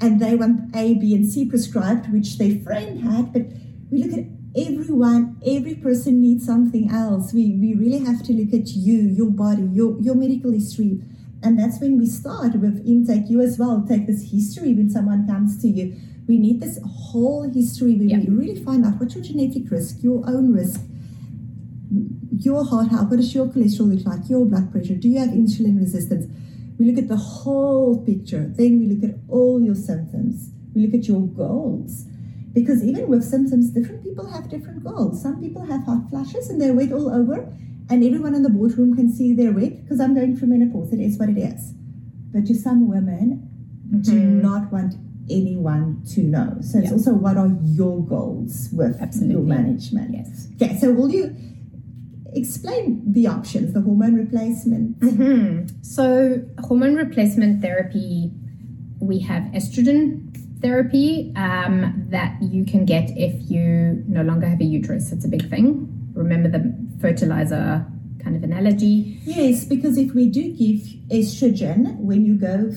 [0.00, 3.32] And they want A, B, and C prescribed, which their friend had.
[3.32, 3.46] But
[3.90, 7.32] we look at everyone, every person needs something else.
[7.32, 11.02] We, we really have to look at you, your body, your, your medical history.
[11.42, 13.28] And that's when we start with intake.
[13.28, 15.96] You as well take this history when someone comes to you.
[16.26, 18.18] We need this whole history where Yeah.
[18.20, 20.80] we really find out what's your genetic risk, your own risk,
[22.38, 25.30] your heart health, what does your cholesterol look like, your blood pressure, do you have
[25.30, 26.26] insulin resistance?
[26.80, 28.50] We look at the whole picture.
[28.56, 30.50] Then we look at all your symptoms.
[30.74, 32.06] We look at your goals.
[32.54, 35.22] Because even with symptoms, different people have different goals.
[35.22, 37.54] Some people have hot flashes and they're wet all over,
[37.90, 40.90] and everyone in the boardroom can see they're wet because I'm going through menopause.
[40.94, 41.74] It is what it is.
[42.32, 43.48] but to some women,
[44.02, 44.40] do mm-hmm.
[44.40, 44.94] not want
[45.28, 46.56] anyone to know.
[46.60, 46.92] So it's Yeah.
[46.92, 50.12] also what are your goals with your management?
[50.12, 50.48] Yes.
[50.54, 51.34] Okay, so will you
[52.34, 54.96] explain the options, the hormone replacement?
[55.02, 58.32] hmm So, hormone replacement therapy,
[59.00, 60.26] we have estrogen
[60.60, 65.12] therapy um, that you can get if you no longer have a uterus.
[65.12, 65.88] It's a big thing.
[66.14, 67.86] Remember the fertilizer
[68.22, 69.18] kind of analogy.
[69.24, 72.70] Yes, because if we do give estrogen when you go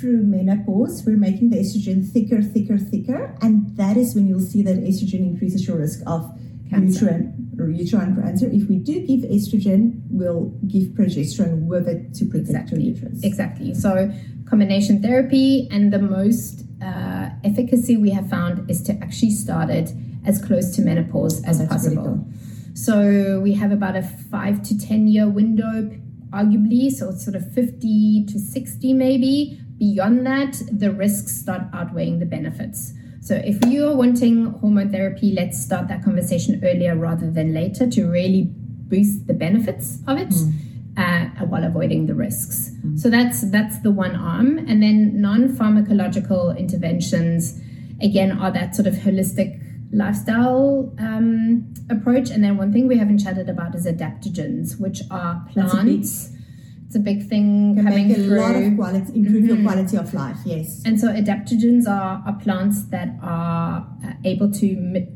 [0.00, 4.62] through menopause, we're making the estrogen thicker, thicker, thicker, and that is when you'll see
[4.62, 6.38] that estrogen increases your risk of
[6.70, 7.04] Cancer.
[7.04, 8.48] uterine or uterine cancer.
[8.52, 12.82] If we do give estrogen, we'll give progesterone with it to protect Exactly.
[12.84, 13.24] your uterus.
[13.24, 13.74] Exactly.
[13.74, 14.10] So,
[14.46, 19.90] combination therapy, and the most uh, efficacy we have found is to actually start it
[20.24, 22.02] as close to menopause as That's possible.
[22.02, 22.28] critical.
[22.74, 25.90] So, we have about a five to 10 year window,
[26.30, 26.90] arguably.
[26.90, 29.60] So, it's sort of 50 to 60 maybe.
[29.78, 32.92] Beyond that, the risks start outweighing the benefits.
[33.26, 37.90] So, if you are wanting hormone therapy, let's start that conversation earlier rather than later
[37.90, 38.44] to really
[38.88, 40.32] boost the benefits of it
[40.96, 42.70] uh, while avoiding the risks.
[42.94, 47.60] So that's that's the one arm, and then non-pharmacological interventions
[48.00, 49.60] again are that sort of holistic
[49.92, 52.30] lifestyle um, approach.
[52.30, 55.84] And then one thing we haven't chatted about is adaptogens, which are That's a big-
[55.84, 56.30] plants.
[56.86, 58.36] It's a big thing Can coming make a through.
[58.40, 59.64] lot of quality, improve your Mhm.
[59.64, 60.36] quality of life.
[60.44, 60.82] Yes.
[60.86, 65.08] And so adaptogens are, are plants that are uh, able to mi-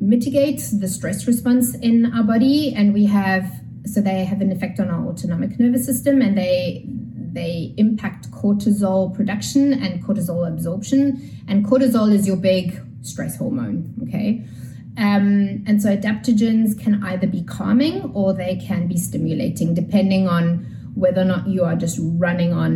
[0.00, 3.44] mitigate the stress response in our body, and we have
[3.84, 6.86] so they have an effect on our autonomic nervous system, and they
[7.32, 11.20] they impact cortisol production and cortisol absorption.
[11.46, 13.92] And cortisol is your big stress hormone.
[14.04, 14.42] Okay.
[14.96, 20.66] Um, and so adaptogens can either be calming or they can be stimulating, depending on
[20.98, 22.74] whether or not you are just running on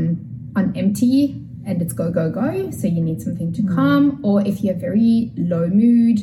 [0.55, 1.21] on empty
[1.67, 2.71] and it's go go go.
[2.71, 6.19] So you need something to calm, or if you're very low mood,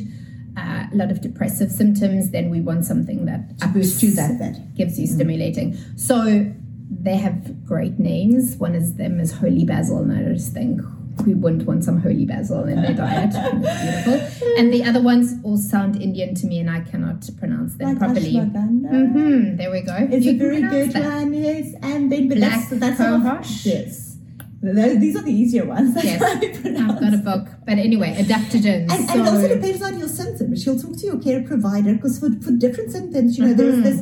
[0.56, 4.38] uh, a lot of depressive symptoms, then we want something that To boost you that
[4.38, 4.54] bit.
[4.76, 5.76] gives you stimulating.
[5.96, 6.16] So
[6.90, 8.56] they have great names.
[8.56, 10.80] One is them is holy basil, and I just think
[11.26, 13.30] we wouldn't want some holy basil in their diet.
[14.12, 14.54] Beautiful.
[14.58, 17.98] And the other ones all sound Indian to me, and I cannot pronounce them Like
[17.98, 18.34] properly.
[18.34, 19.12] ashwagandha.
[19.12, 19.96] hmm There we go.
[20.10, 21.04] It's You a very good that.
[21.04, 21.74] one, yes.
[21.82, 23.66] And then, but Black that's, that's cohosh.
[23.66, 24.16] Yes.
[24.62, 25.94] Those- These are the easier ones.
[25.94, 28.90] That's yes, I've got a book, but anyway, adaptogens.
[28.92, 29.14] And, so.
[29.14, 30.66] and also depends on your symptoms.
[30.66, 33.82] You'll talk to your care provider because for, for different symptoms, you know, there's, Mhm.
[33.84, 34.00] there's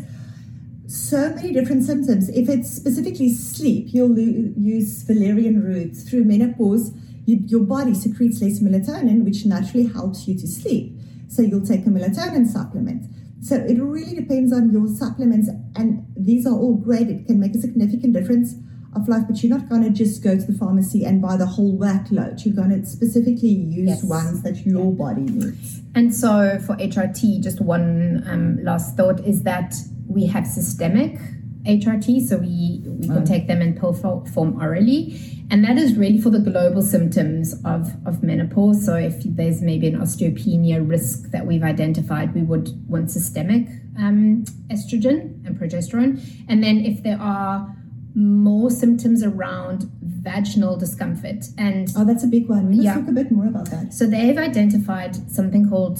[0.86, 2.28] so many different symptoms.
[2.30, 6.92] If it's specifically sleep, you'll use valerian roots Through menopause,
[7.28, 10.98] you, your body secretes less melatonin, which naturally helps you to sleep.
[11.28, 13.04] So you'll take a melatonin supplement.
[13.42, 17.08] So it really depends on your supplements, and these are all great.
[17.08, 18.54] It can make a significant difference
[18.96, 21.44] of life, but you're not going to just go to the pharmacy and buy the
[21.46, 22.44] whole workload.
[22.44, 24.04] You're going to specifically use Yes.
[24.04, 25.82] ones that your body needs.
[25.94, 29.74] And so for HRT, just one um, last thought is that
[30.08, 31.20] we have systemic
[31.66, 33.24] HRT, so we, we can Oh.
[33.24, 35.18] take them in pill form orally.
[35.50, 38.84] And that is really for the global symptoms of, of menopause.
[38.84, 43.66] So if there's maybe an osteopenia risk that we've identified, we would want systemic
[43.98, 46.20] um, estrogen and progesterone.
[46.48, 47.74] And then if there are
[48.14, 52.66] more symptoms around vaginal discomfort and Oh, that's a big one.
[52.68, 52.94] We must Yeah.
[52.94, 53.94] talk a bit more about that.
[53.94, 55.98] so they've identified something called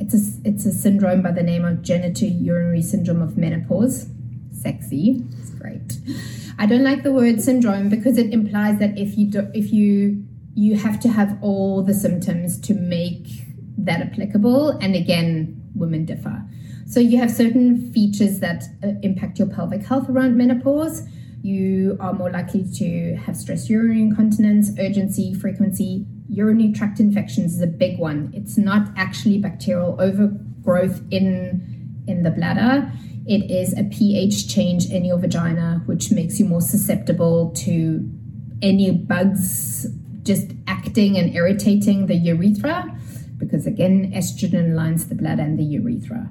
[0.00, 4.08] it's a it's a syndrome by the name of genitourinary syndrome of menopause.
[4.62, 5.98] Sexy, it's great.
[6.58, 10.24] I don't like the word syndrome because it implies that if you do, if you
[10.54, 13.26] you have to have all the symptoms to make
[13.78, 16.44] that applicable, and again, women differ.
[16.86, 21.02] So you have certain features that uh, impact your pelvic health around menopause.
[21.42, 26.06] You are more likely to have stress urinary incontinence, urgency, frequency.
[26.28, 28.30] Urinary tract infections is a big one.
[28.34, 32.92] It's not actually bacterial overgrowth in in the bladder.
[33.26, 38.08] It is a pH change in your vagina, which makes you more susceptible to
[38.60, 39.86] any bugs
[40.22, 42.84] just acting and irritating the urethra,
[43.38, 46.30] because again, estrogen lines the bladder and the urethra.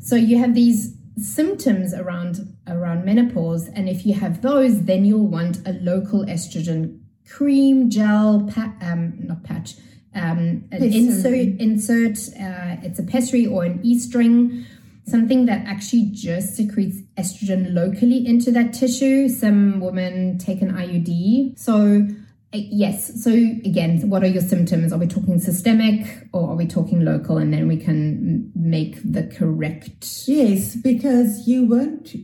[0.00, 5.28] So you have these symptoms around around menopause, and if you have those, then you'll
[5.28, 9.74] want a local estrogen cream, gel, pa- um, not patch,
[10.14, 11.60] um, an insert.
[11.60, 12.18] Insert.
[12.40, 14.64] Uh, it's a pessary or an e string,
[15.06, 19.28] something that actually just secretes estrogen locally into that tissue.
[19.28, 22.06] Some women take an IUD, so.
[22.54, 23.22] uh, Yes.
[23.22, 24.92] So again, what are your symptoms?
[24.92, 27.36] Are we talking systemic or are we talking local?
[27.38, 30.06] And then we can make the correct.
[30.26, 32.14] Yes, because you won't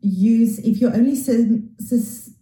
[0.00, 1.70] use if your only sim-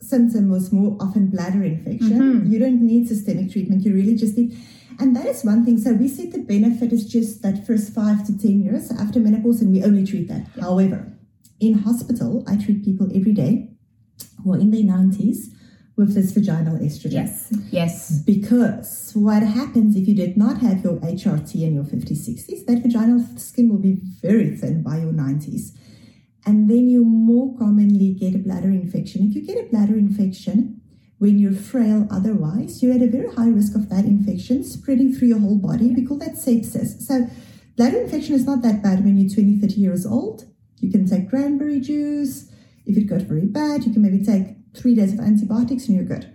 [0.01, 2.19] symptom was more often bladder infection.
[2.19, 2.53] Mm-hmm.
[2.53, 3.85] You don't need systemic treatment.
[3.85, 4.57] You really just need.
[4.99, 5.79] And that is one thing.
[5.79, 9.61] So we said the benefit is just that first five to 10 years after menopause,
[9.61, 10.47] and we only treat that.
[10.61, 11.13] However,
[11.61, 13.71] in hospital, I treat people every day
[14.43, 15.47] who are in their 90s
[15.97, 17.13] with this vaginal estrogen.
[17.13, 17.53] Yes.
[17.71, 18.23] Yes.
[18.25, 22.83] Because what happens if you did not have your HRT in your 50s, 60s, that
[22.83, 25.77] vaginal skin will be very thin by your 90s.
[26.45, 29.29] And then you more commonly get a bladder infection.
[29.29, 30.82] If you get a bladder infection
[31.23, 35.29] when you're frail otherwise, you're at a very high risk of that infection spreading through
[35.29, 35.93] your whole body.
[35.95, 37.01] We call that sepsis.
[37.01, 37.29] So
[37.77, 40.43] bladder infection is not that bad when you're 20, 30 years old.
[40.81, 42.51] You can take cranberry juice.
[42.87, 46.05] If it got very bad, you can maybe take three days of antibiotics and you're
[46.05, 46.27] good.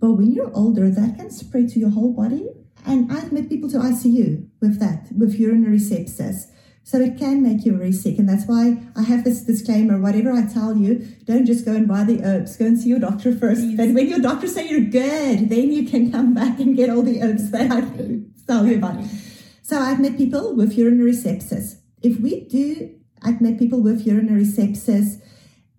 [0.00, 2.48] But when you're older, that can spread to your whole body.
[2.86, 6.50] And I've met people to ICU with that, with urinary sepsis.
[6.86, 8.18] So it can make you very sick.
[8.18, 11.88] And that's why I have this disclaimer whatever I tell you, don't just go and
[11.88, 12.58] buy the herbs.
[12.58, 13.62] Go and see your doctor first.
[13.62, 17.02] And when your doctor say you're good, then you can come back and get all
[17.02, 17.80] the herbs that I
[18.46, 19.02] tell you about.
[19.62, 21.76] So I've met people with urinary sepsis.
[22.02, 25.22] If we do, I've met people with urinary sepsis.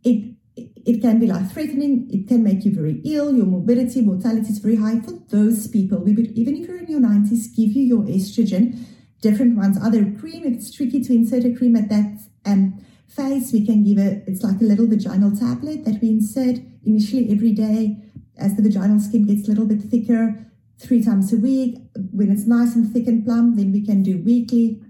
[0.04, 2.10] It it can be life threatening.
[2.10, 3.36] It can make you very ill.
[3.36, 5.02] Your morbidity, mortality is very high.
[5.02, 8.86] For those people, we would, even if you're in your 90s, give you your estrogen,
[9.28, 12.10] different ones, Other cream, if it's tricky to insert a cream at that
[12.46, 12.62] um,
[13.08, 17.32] phase, we can give it, it's like a little vaginal tablet that we insert initially
[17.32, 17.98] every day
[18.38, 20.46] as the vaginal skin gets a little bit thicker,
[20.78, 21.72] three times a week.
[22.12, 24.82] When it's nice and thick and plump, then we can do weekly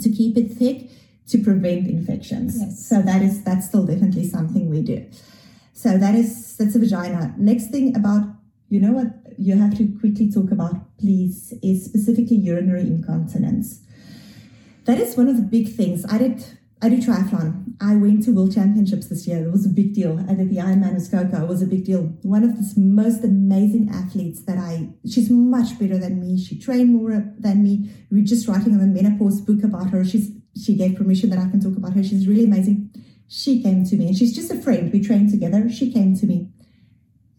[0.00, 0.90] to keep it thick
[1.28, 2.56] to prevent infections.
[2.58, 2.88] Yes.
[2.88, 5.04] So that is that's still definitely something we do.
[5.74, 7.34] So that is that's a vagina.
[7.36, 8.22] Next thing about
[8.70, 9.08] you know what
[9.38, 13.80] you have to quickly talk about, please, is specifically urinary incontinence.
[14.84, 16.04] That is one of the big things.
[16.06, 16.44] I did
[16.80, 17.74] I do triathlon.
[17.80, 19.44] I went to World Championships this year.
[19.44, 20.24] It was a big deal.
[20.28, 21.42] I did the Ironman Muskoka.
[21.42, 22.02] It was a big deal.
[22.22, 26.40] One of the most amazing athletes that I, she's much better than me.
[26.40, 27.90] She trained more than me.
[28.12, 30.04] We are just writing on the menopause book about her.
[30.04, 30.30] She's
[30.60, 32.02] she gave permission that I can talk about her.
[32.02, 32.90] She's really amazing.
[33.28, 34.92] She came to me and she's just a friend.
[34.92, 35.68] We trained together.
[35.70, 36.48] She came to me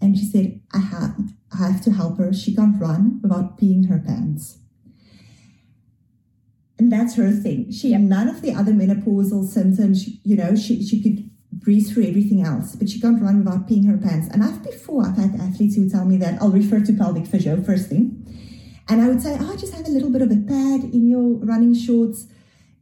[0.01, 2.33] and she said, I have, I have to help her.
[2.33, 4.59] She can't run without peeing her pants.
[6.77, 7.71] And that's her thing.
[7.71, 10.07] She had none of the other menopausal symptoms.
[10.23, 13.85] You know, she, she could breathe through everything else, but she can't run without peeing
[13.87, 14.29] her pants.
[14.31, 17.61] And I've before I've had athletes who tell me that I'll refer to pelvic physio
[17.61, 18.15] first thing.
[18.87, 21.45] And I would say, oh, just have a little bit of a pad in your
[21.45, 22.27] running shorts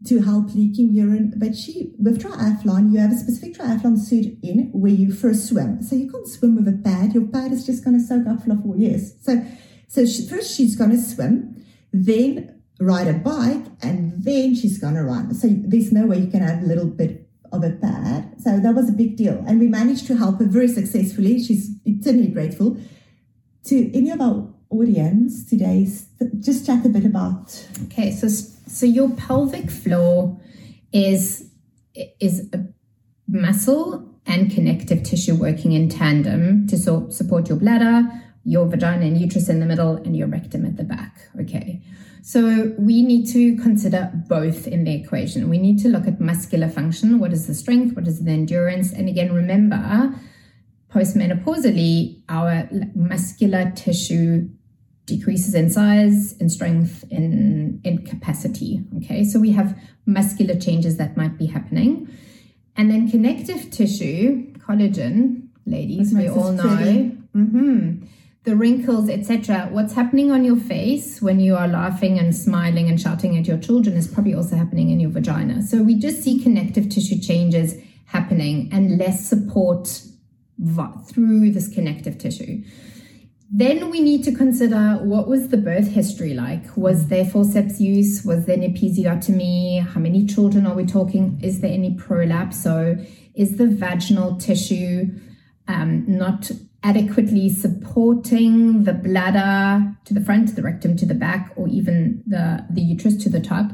[0.06, 1.34] to help leaking urine.
[1.36, 5.82] But she, with triathlon, you have a specific triathlon suit in where you first swim.
[5.82, 7.14] So you can't swim with a pad.
[7.14, 9.14] Your pad is just going to soak up for four years.
[9.22, 9.44] So,
[9.88, 14.96] so she, first she's going to swim, then ride a bike, and then she's going
[14.96, 15.34] to run.
[15.34, 18.36] So there's no way you can have a little bit of a pad.
[18.40, 19.44] So that was a big deal.
[19.48, 21.44] And we managed to help her very successfully.
[21.44, 22.78] She's eternally grateful.
[23.66, 25.88] To any of our audience today,
[26.40, 27.68] just chat a bit about.
[27.86, 28.28] Okay, so
[28.68, 30.40] so your pelvic floor
[30.92, 31.50] is
[32.20, 32.66] is a
[33.28, 38.08] muscle and connective tissue working in tandem to so, support your bladder,
[38.44, 41.30] your vagina and uterus in the middle, and your rectum at the back.
[41.40, 41.82] Okay.
[42.22, 45.50] So we need to consider both in the equation.
[45.50, 47.20] We need to look at muscular function.
[47.20, 47.96] What is the strength?
[47.96, 48.92] What is the endurance?
[48.92, 50.14] And again, remember,
[50.94, 54.50] postmenopausally, our muscular tissue
[55.08, 58.84] decreases in size, in strength, in, in capacity.
[58.98, 62.08] Okay, so we have muscular changes that might be happening.
[62.76, 66.64] And then connective tissue, collagen, ladies, we all know.
[67.36, 68.06] Mm-hmm,
[68.44, 69.68] the wrinkles, etc.
[69.72, 73.58] What's happening on your face when you are laughing and smiling and shouting at your
[73.58, 75.64] children is probably also happening in your vagina.
[75.64, 80.02] So we just see connective tissue changes happening and less support
[81.08, 82.64] through this connective tissue.
[83.50, 86.76] Then we need to consider what was the birth history like?
[86.76, 88.26] Was there forceps use?
[88.26, 89.88] Was there an episiotomy?
[89.88, 91.40] How many children are we talking?
[91.42, 92.62] Is there any prolapse?
[92.62, 92.98] So
[93.36, 95.06] is the vaginal tissue
[95.70, 96.52] um, not
[96.84, 102.66] adequately supporting the bladder to the front, the rectum to the back, or even the,
[102.70, 103.72] the uterus to the top?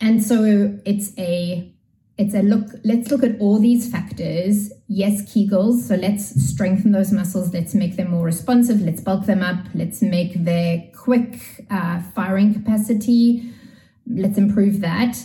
[0.00, 1.72] And so it's a
[2.18, 7.12] it's a look let's look at all these factors yes kegels so let's strengthen those
[7.12, 7.54] muscles.
[7.54, 8.82] Let's make them more responsive.
[8.82, 9.64] Let's bulk them up.
[9.72, 13.50] Let's make their quick uh, firing capacity.
[14.06, 15.16] Let's improve that.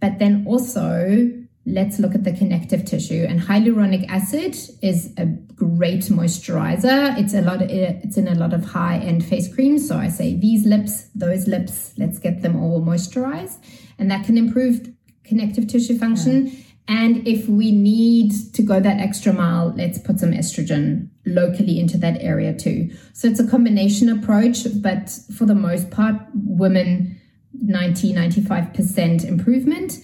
[0.00, 1.30] But then also
[1.66, 3.24] let's look at the connective tissue.
[3.28, 7.16] And hyaluronic acid is a great moisturizer.
[7.18, 9.86] It's a lot of, it's in a lot of high end face creams.
[9.86, 13.58] So i say these lips those lips let's get them all moisturized.
[13.98, 14.88] And that can improve
[15.22, 16.46] connective tissue function.
[16.46, 16.58] Yeah.
[16.88, 21.96] And if we need to go that extra mile, let's put some estrogen locally into
[21.98, 22.90] that area too.
[23.12, 27.20] So it's a combination approach, but for the most part, women
[27.60, 29.98] 90 95% improvement.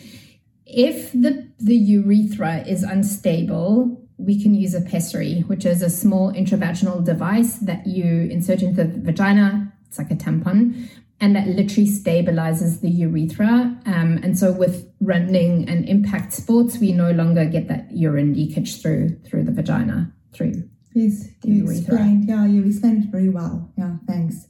[0.66, 6.32] If the, the urethra is unstable, we can use a pessary, which is a small
[6.32, 9.72] intravaginal device that you insert into the vagina.
[9.86, 10.88] It's like a tampon,
[11.20, 13.76] and that literally stabilizes the urethra.
[13.86, 18.80] Um, and so with running and impact sports, we no longer get that urine leakage
[18.80, 20.68] through through the vagina through.
[20.94, 21.94] Yes, you urethra.
[21.94, 22.28] explained.
[22.28, 23.72] Yeah, you explained it very well.
[23.76, 24.46] Yeah, thanks.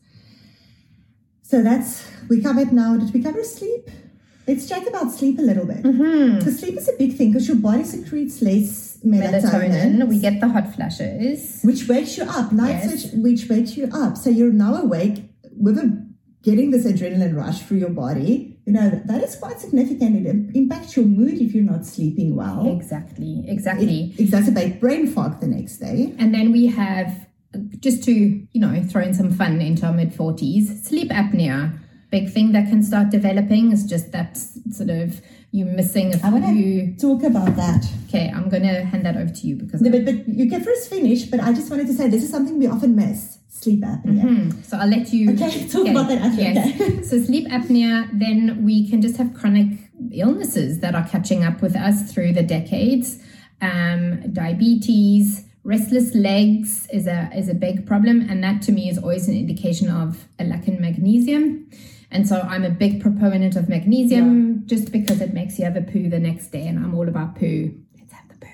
[1.42, 2.96] So that's we covered now.
[2.96, 3.90] Did we cover sleep?
[4.46, 5.82] Let's chat about sleep a little bit.
[5.82, 6.40] Mm-hmm.
[6.40, 9.42] So sleep is a big thing because your body secretes less melatonin.
[9.42, 10.08] melatonin.
[10.08, 12.52] We get the hot flashes, which wakes you up.
[12.52, 13.12] Night yes.
[13.14, 14.16] which wakes you up.
[14.16, 16.07] So you're now awake with a
[16.42, 20.26] getting this adrenaline rush through your body, you know, that is quite significant.
[20.26, 22.70] It impacts your mood if you're not sleeping well.
[22.70, 24.14] Exactly, exactly.
[24.18, 26.14] It exacerbate brain fog the next day.
[26.18, 29.92] And then we have, uh, just to, you know, throw in some fun into our
[29.92, 31.78] mid 40s, sleep apnea.
[32.10, 34.38] Big thing that can start developing is just that
[34.70, 37.84] sort of you missing I want to talk about that.
[38.06, 39.80] Okay, I'm going to hand that over to you because.
[39.80, 42.30] No, but, but you can first finish, but I just wanted to say this is
[42.30, 44.22] something we often miss sleep apnea.
[44.22, 44.62] Mm-hmm.
[44.62, 45.32] So I'll let you.
[45.32, 45.90] Okay, talk okay.
[45.90, 46.42] about that after.
[46.42, 47.10] Yes.
[47.10, 49.68] So sleep apnea, then we can just have chronic
[50.12, 53.22] illnesses that are catching up with us through the decades.
[53.60, 58.98] Um, diabetes, restless legs is a is a big problem, and that to me is
[58.98, 61.70] always an indication of a lack in magnesium.
[62.10, 64.60] And so I'm a big proponent of magnesium yeah.
[64.66, 67.36] just because it makes you have a poo the next day, and I'm all about
[67.36, 67.74] poo.
[67.98, 68.52] Let's have the poo.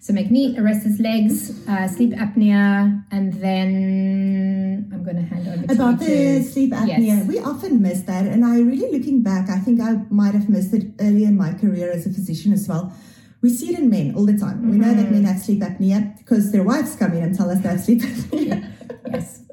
[0.00, 5.98] So magne- restless legs, uh, sleep apnea, and then I'm going to hand over about
[5.98, 6.98] the sleep apnea.
[6.98, 7.26] Yes.
[7.26, 10.74] We often miss that, and I really looking back, I think I might have missed
[10.74, 12.92] it early in my career as a physician as well.
[13.40, 14.58] We see it in men all the time.
[14.58, 14.70] Mm-hmm.
[14.70, 17.60] We know that men have sleep apnea because their wives come in and tell us
[17.62, 18.70] they have sleep apnea.
[19.10, 19.44] Yes.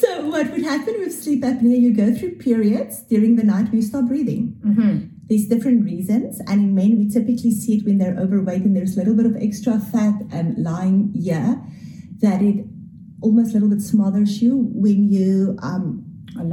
[0.00, 1.80] so what would happen with sleep apnea?
[1.80, 4.58] You go through periods during the night where you stop breathing.
[4.64, 5.06] Mm-hmm.
[5.26, 8.96] There's different reasons, and in men we typically see it when they're overweight and there's
[8.96, 11.62] a little bit of extra fat and lying here
[12.20, 12.66] that it
[13.22, 16.04] almost a little bit smothers you when you um,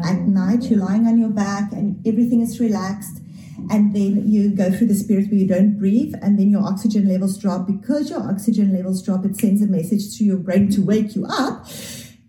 [0.04, 0.70] at night yeah.
[0.70, 3.22] you're lying on your back and everything is relaxed
[3.70, 7.08] and then you go through this period where you don't breathe and then your oxygen
[7.08, 10.82] levels drop because your oxygen levels drop it sends a message to your brain to
[10.82, 11.66] wake you up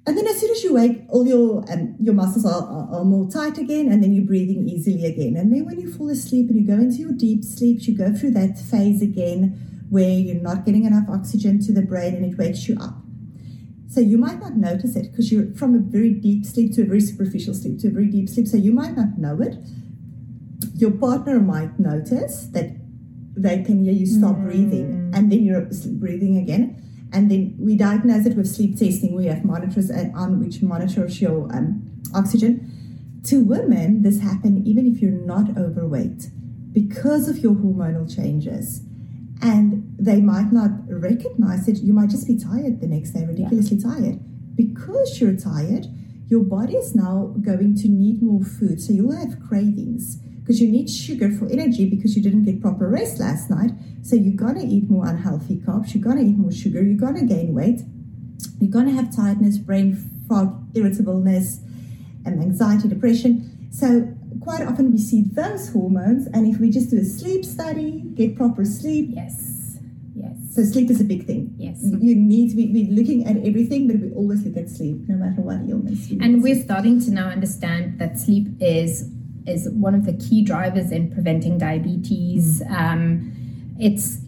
[0.08, 3.04] and then as soon as you wake, all your um, your muscles are, are, are,
[3.04, 5.36] more tight again, and then you're breathing easily again.
[5.36, 8.14] And then when you fall asleep and you go into your deep sleep, you go
[8.14, 12.38] through that phase again where you're not getting enough oxygen to the brain and it
[12.38, 12.94] wakes you up.
[13.90, 16.86] So you might not notice it because you're from a very deep sleep to a
[16.86, 18.48] very superficial sleep to a very deep sleep.
[18.48, 19.56] So you might not know it.
[20.74, 22.70] Your partner might notice that
[23.36, 24.44] they can hear you stop mm.
[24.44, 25.68] breathing and then you're
[26.00, 26.82] breathing again
[27.12, 29.14] and then we diagnose it with sleep testing.
[29.14, 32.74] We have monitors on which monitors your um, oxygen.
[33.24, 36.28] To women, this happens even if you're not overweight
[36.72, 38.82] because of your hormonal changes.
[39.40, 41.78] And they might not recognize it.
[41.78, 43.94] You might just be tired the next day, ridiculously yeah.
[43.94, 44.56] tired.
[44.56, 45.86] Because you're tired,
[46.26, 48.82] your body is now going to need more food.
[48.82, 50.18] So you'll have cravings
[50.48, 53.70] because you need sugar for energy because you didn't get proper rest last night.
[54.00, 57.52] So you're gonna eat more unhealthy carbs, you're gonna eat more sugar, you're gonna gain
[57.52, 57.82] weight,
[58.58, 59.94] you're gonna have tiredness, brain
[60.26, 61.60] fog, irritableness,
[62.24, 63.68] and anxiety, depression.
[63.70, 68.00] So quite often we see those hormones, and if we just do a sleep study,
[68.14, 69.10] get proper sleep.
[69.12, 69.76] Yes.
[70.14, 70.34] Yes.
[70.52, 71.54] So sleep is a big thing.
[71.58, 71.80] Yes.
[71.82, 75.16] You need to be, be looking at everything, but we always look at sleep, no
[75.16, 76.10] matter what illness.
[76.10, 79.10] And we're starting to now understand that sleep is
[79.48, 82.62] is one of the key drivers in preventing diabetes.
[82.68, 83.32] Um,
[83.80, 84.18] it's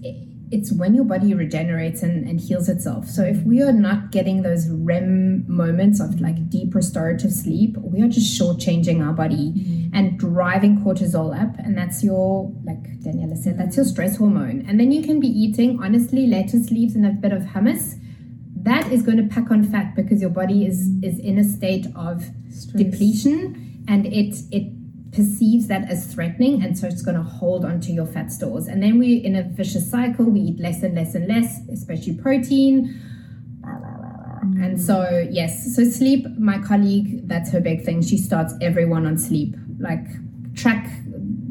[0.53, 3.07] it's when your body regenerates and, and heals itself.
[3.07, 8.03] So if we are not getting those REM moments of like deep restorative sleep, we
[8.03, 9.95] are just shortchanging our body mm-hmm.
[9.95, 11.57] and driving cortisol up.
[11.59, 14.64] And that's your, like Daniela said, that's your stress hormone.
[14.66, 17.95] And then you can be eating, honestly, lettuce leaves and a bit of hummus.
[18.57, 21.87] That is going to pack on fat because your body is is in a state
[21.97, 22.83] of stress.
[22.83, 24.71] depletion and it it
[25.13, 28.69] perceives that as threatening and so it's going to hold onto your fat stores.
[28.69, 32.17] And then we're in a vicious cycle we eat less and less and less especially
[32.17, 33.01] protein.
[34.61, 35.75] And so yes.
[35.75, 38.03] So sleep my colleague that's her big thing.
[38.03, 39.57] She starts everyone on sleep.
[39.79, 40.07] Like
[40.55, 40.89] track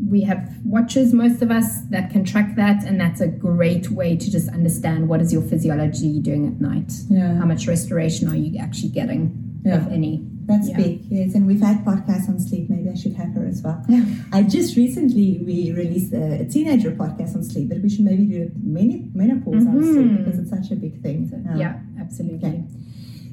[0.10, 4.18] we have watches most of us that can track that and that's a great way
[4.18, 6.92] to just understand what is your physiology doing at night.
[7.10, 7.38] Yeah.
[7.38, 10.26] How much restoration are you actually getting if any.
[10.46, 10.78] That's Yeah.
[10.78, 11.36] big, yes.
[11.36, 12.70] And we've had podcasts on sleep.
[12.72, 13.86] Maybe I should have her as well.
[14.34, 18.50] I just recently we released a, teenager podcast on sleep, but we should maybe do
[18.50, 20.18] a mini menopause on sleep Mhm.
[20.18, 21.32] because it's such a big thing.
[21.50, 22.50] Um, Yeah, absolutely.
[22.50, 22.64] Okay.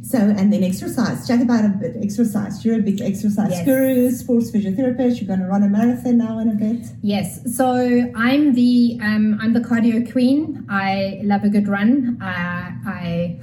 [0.02, 1.26] So and then exercise.
[1.26, 2.62] Chat about a bit exercise.
[2.64, 3.64] You're a big exercise Yes.
[3.64, 5.18] guru, sports physiotherapist.
[5.20, 6.82] You're going to run a marathon now in a bit.
[7.02, 7.66] Yes, so
[8.14, 10.64] I'm the um, I'm the cardio queen.
[10.68, 12.18] I love a good run.
[12.20, 13.38] Uh, I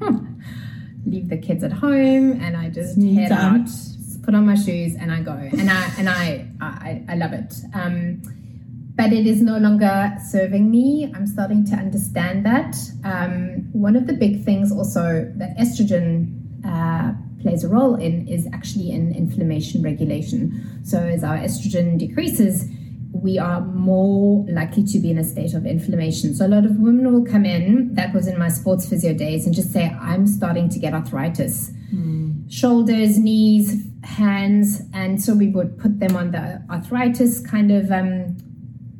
[1.10, 3.62] leave the kids at home and I just head time.
[3.62, 3.68] out,
[4.22, 5.32] put on my shoes, and I go.
[5.32, 7.54] And I and I I, I love it.
[7.74, 8.22] Um,
[8.94, 11.12] but it is no longer serving me.
[11.14, 12.76] I'm starting to understand that.
[13.04, 16.34] Um, one of the big things also that estrogen
[16.66, 20.80] uh, plays a role in is actually in inflammation regulation.
[20.84, 22.68] So as our estrogen decreases,
[23.22, 26.34] we are more likely to be in a state of inflammation.
[26.34, 29.46] So a lot of women will come in, that was in my sports physio days,
[29.46, 31.70] and just say, I'm starting to get arthritis.
[32.50, 38.36] Shoulders, knees, hands, and so we would put them on the arthritis kind of um,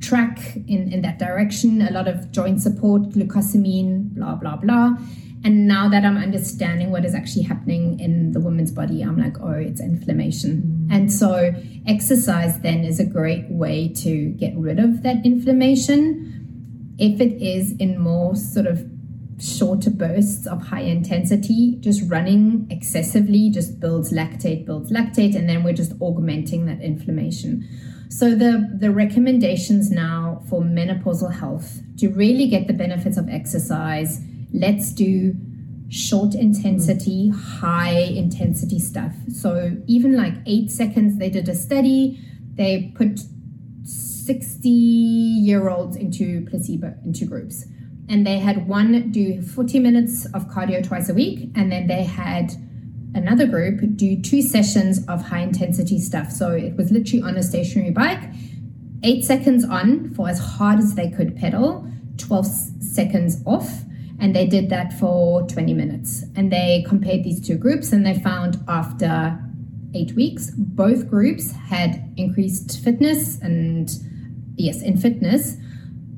[0.01, 4.97] track in, in that direction, a lot of joint support, glucosamine, blah, blah, blah.
[5.45, 9.41] And now that I'm understanding what is actually happening in the woman's body, I'm like,
[9.41, 10.78] oh, it's inflammation.
[10.91, 11.55] And so
[11.87, 16.95] exercise then is a great way to get rid of that inflammation.
[16.99, 18.89] If it is in more sort of
[19.41, 25.63] shorter bursts of high intensity, just running excessively just builds lactate, builds lactate, and then
[25.63, 27.69] we're just augmenting that inflammation.
[28.09, 34.21] So the the recommendations now for menopausal health to really get the benefits of exercise,
[34.53, 35.37] let's do
[35.89, 39.13] short intensity, high intensity stuff.
[39.33, 42.21] So even like 8 seconds they did a study,
[42.55, 43.21] they put
[43.85, 47.65] 60 year olds into placebo into groups.
[48.11, 52.05] And they had one do 40 minutes of cardio twice a week and then they
[52.05, 52.53] had
[53.15, 56.31] another group do two sessions of high intensity stuff.
[56.31, 58.23] So it was literally on a stationary bike,
[59.03, 63.85] eight seconds on for as hard as they could pedal, 12 seconds off.
[64.21, 66.25] And they did that for 20 minutes.
[66.35, 69.39] And they compared these two groups and they found after
[69.95, 73.89] eight weeks, both groups had increased fitness and,
[74.57, 75.57] yes, in fitness.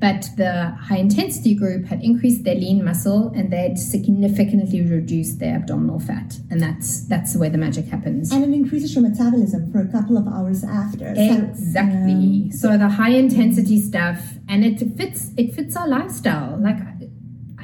[0.01, 5.57] But the high intensity group had increased their lean muscle and they'd significantly reduced their
[5.57, 6.39] abdominal fat.
[6.49, 8.31] And that's that's where the magic happens.
[8.31, 11.13] And it increases your metabolism for a couple of hours after.
[11.13, 12.45] So, Exactly.
[12.45, 16.57] Um, so the high intensity stuff, and it fits it fits our lifestyle.
[16.59, 16.79] Like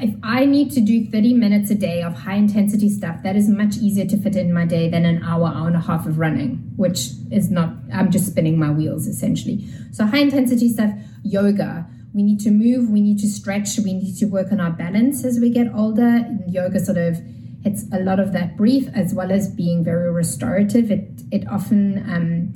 [0.02, 3.50] if I need to do 30 minutes a day of high intensity stuff, that is
[3.50, 6.20] much easier to fit in my day than an hour, hour and a half of
[6.20, 9.68] running, which is not I'm just spinning my wheels essentially.
[9.92, 10.92] So high intensity stuff,
[11.24, 11.88] yoga.
[12.14, 15.24] We need to move, we need to stretch, we need to work on our balance
[15.24, 16.26] as we get older.
[16.48, 17.20] Yoga sort of
[17.64, 20.90] hits a lot of that brief as well as being very restorative.
[20.92, 22.54] It it often um,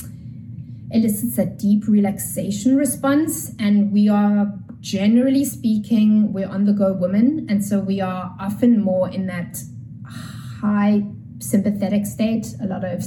[0.92, 4.46] elicits a deep relaxation response and we are
[4.82, 9.58] generally speaking we're on the go women and so we are often more in that
[10.62, 11.04] high
[11.40, 12.56] sympathetic state.
[12.62, 13.04] A lot of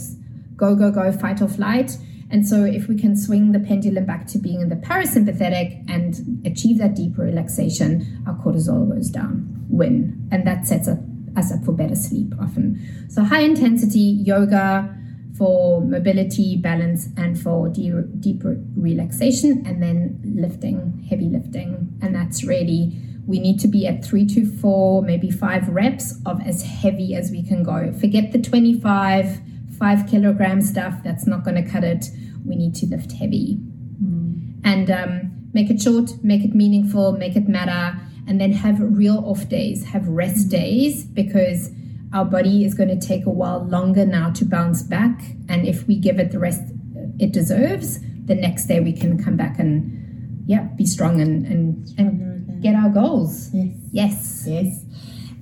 [0.56, 1.96] go go go fight or flight.
[2.30, 6.44] And so if we can swing the pendulum back to being in the parasympathetic and
[6.44, 10.28] achieve that deeper relaxation our cortisol goes down win.
[10.32, 10.98] And that sets up,
[11.36, 13.06] us up for better sleep often.
[13.08, 14.96] So high intensity yoga
[15.36, 21.98] for mobility, balance, and for de- deeper relaxation, and then lifting, heavy lifting.
[22.00, 26.40] And that's really, we need to be at three to four, maybe five reps of
[26.42, 27.92] as heavy as we can go.
[27.92, 29.40] Forget the 25,
[29.78, 32.06] five kilogram stuff, that's not going to cut it.
[32.46, 33.58] We need to lift heavy.
[34.64, 39.18] And um, make it short, make it meaningful, make it matter, and then have real
[39.26, 41.70] off days, have rest days because
[42.14, 45.20] our body is going to take a while longer now to bounce back.
[45.48, 46.62] And if we give it the rest
[47.18, 51.86] it deserves, the next day we can come back and, yeah, be strong and, and,
[51.98, 53.50] and get our goals.
[53.52, 53.76] Yes.
[53.92, 54.44] Yes.
[54.46, 54.84] Yes.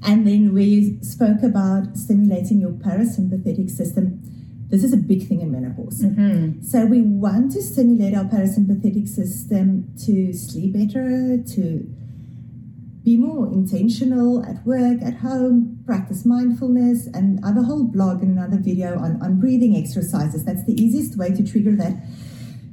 [0.04, 4.20] And then we spoke about stimulating your parasympathetic system.
[4.68, 6.02] This is a big thing in menopause.
[6.02, 11.94] hmm So we want to stimulate our parasympathetic system to sleep better, to
[13.04, 18.22] be more intentional at work, at home, practice mindfulness, and I have a whole blog
[18.22, 20.44] and another video on, on breathing exercises.
[20.44, 21.94] That's the easiest way to trigger that.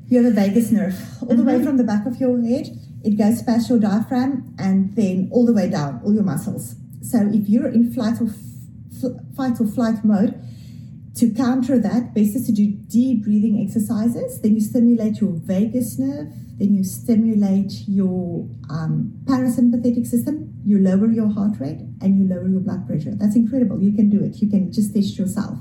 [0.08, 1.66] You have a vagus nerve all the way mm-hmm.
[1.66, 2.68] from the back of your head.
[3.04, 6.76] It goes past your diaphragm and then all the way down, all your muscles.
[7.02, 10.42] So if you're in flight or f- fight or flight mode,
[11.20, 14.40] To counter that, best is to do deep breathing exercises.
[14.40, 16.32] Then you stimulate your vagus nerve.
[16.58, 20.54] Then you stimulate your um, parasympathetic system.
[20.64, 23.12] You lower your heart rate and you lower your blood pressure.
[23.16, 23.82] That's incredible.
[23.84, 24.42] You can do it.
[24.42, 25.58] You can just test yourself.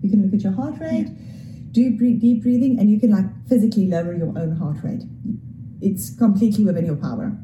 [0.00, 1.08] You can look at your heart rate,
[1.72, 5.02] do deep breathing, and you can like physically lower your own heart rate.
[5.82, 7.36] It's completely within your power.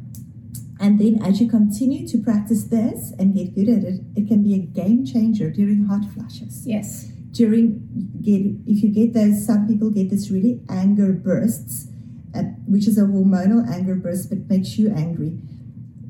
[0.81, 4.43] And then as you continue to practice this and get good at it, it can
[4.43, 6.67] be a game changer during hot flashes.
[6.67, 7.13] Yes.
[7.31, 7.87] During
[8.23, 11.89] get if you get those, some people get this really anger bursts,
[12.35, 15.39] uh, which is a hormonal anger burst, but makes you angry.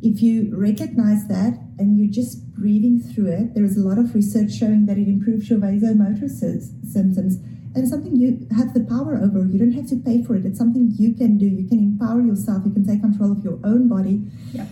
[0.00, 4.14] If you recognize that and you're just breathing through it, there is a lot of
[4.14, 7.38] research showing that it improves your vasomotor sy- symptoms
[7.74, 9.46] and something you have the power over.
[9.46, 10.44] You don't have to pay for it.
[10.44, 11.46] It's something you can do.
[11.46, 12.62] You can empower yourself.
[12.64, 14.22] You can take control of your own body.
[14.52, 14.66] Yeah.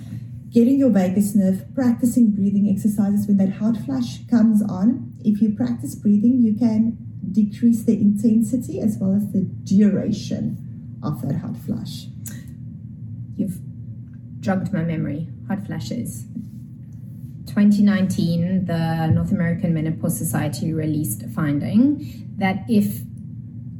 [0.51, 5.12] Getting your vagus nerve, practicing breathing exercises when that hot flash comes on.
[5.26, 6.96] If you practice breathing, you can
[7.32, 12.06] decrease the intensity as well as the duration of that hot flash.
[13.34, 13.58] You've
[14.38, 15.26] jogged my memory.
[15.48, 16.26] Hot flashes.
[17.46, 23.02] 2019, the North American Menopause Society released a finding that if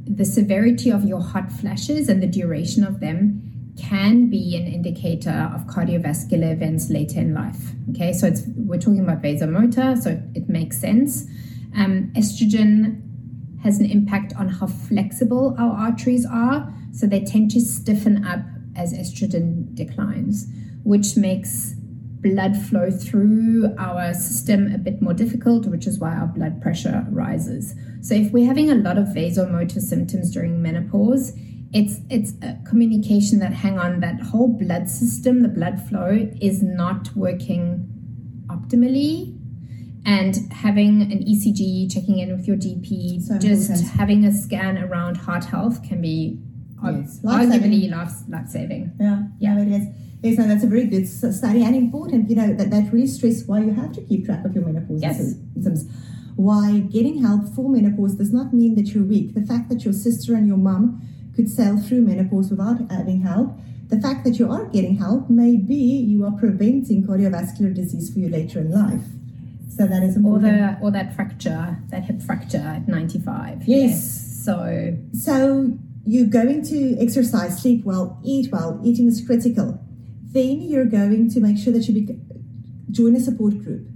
[0.03, 3.46] the severity of your hot flashes and the duration of them
[3.77, 7.73] can be an indicator of cardiovascular events later in life.
[7.91, 11.25] Okay, so it's we're talking about vasomotor, so it makes sense.
[11.75, 13.03] Um, estrogen
[13.63, 18.39] has an impact on how flexible our arteries are, so they tend to stiffen up
[18.75, 20.47] as estrogen declines,
[20.83, 21.73] which makes
[22.21, 27.05] blood flow through our system a bit more difficult, which is why our blood pressure
[27.09, 27.75] rises.
[28.01, 31.33] So if we're having a lot of vasomotor symptoms during menopause,
[31.73, 36.63] it's it's a communication that hang on that whole blood system, the blood flow is
[36.63, 37.87] not working
[38.47, 39.33] optimally.
[40.05, 43.89] And having an ECG, checking in with your GP, so just important.
[43.89, 46.39] having a scan around heart health can be
[46.81, 47.19] yes.
[47.25, 48.93] arguably life, life saving.
[49.01, 49.87] Yeah, yeah, it is.
[50.23, 52.29] Yes, no, that's a very good study and important.
[52.29, 55.01] You know that that really stress why you have to keep track of your menopause
[55.01, 55.17] yes.
[55.17, 55.85] symptoms.
[56.37, 59.33] Why getting help for menopause does not mean that you're weak.
[59.33, 61.01] The fact that your sister and your mum
[61.37, 63.57] could sail through menopause without having help,
[63.87, 68.19] the fact that you are getting help may be you are preventing cardiovascular disease for
[68.19, 69.05] you later in life.
[69.77, 70.53] So that is important.
[70.53, 73.63] Or the or that fracture, that hip fracture at 95.
[73.65, 73.67] Yes.
[73.67, 74.43] yes.
[74.43, 78.81] So so you're going to exercise, sleep well, eat well.
[78.83, 79.79] Eating is critical
[80.37, 82.15] then you're going to make sure that you be,
[82.91, 83.87] join a support group.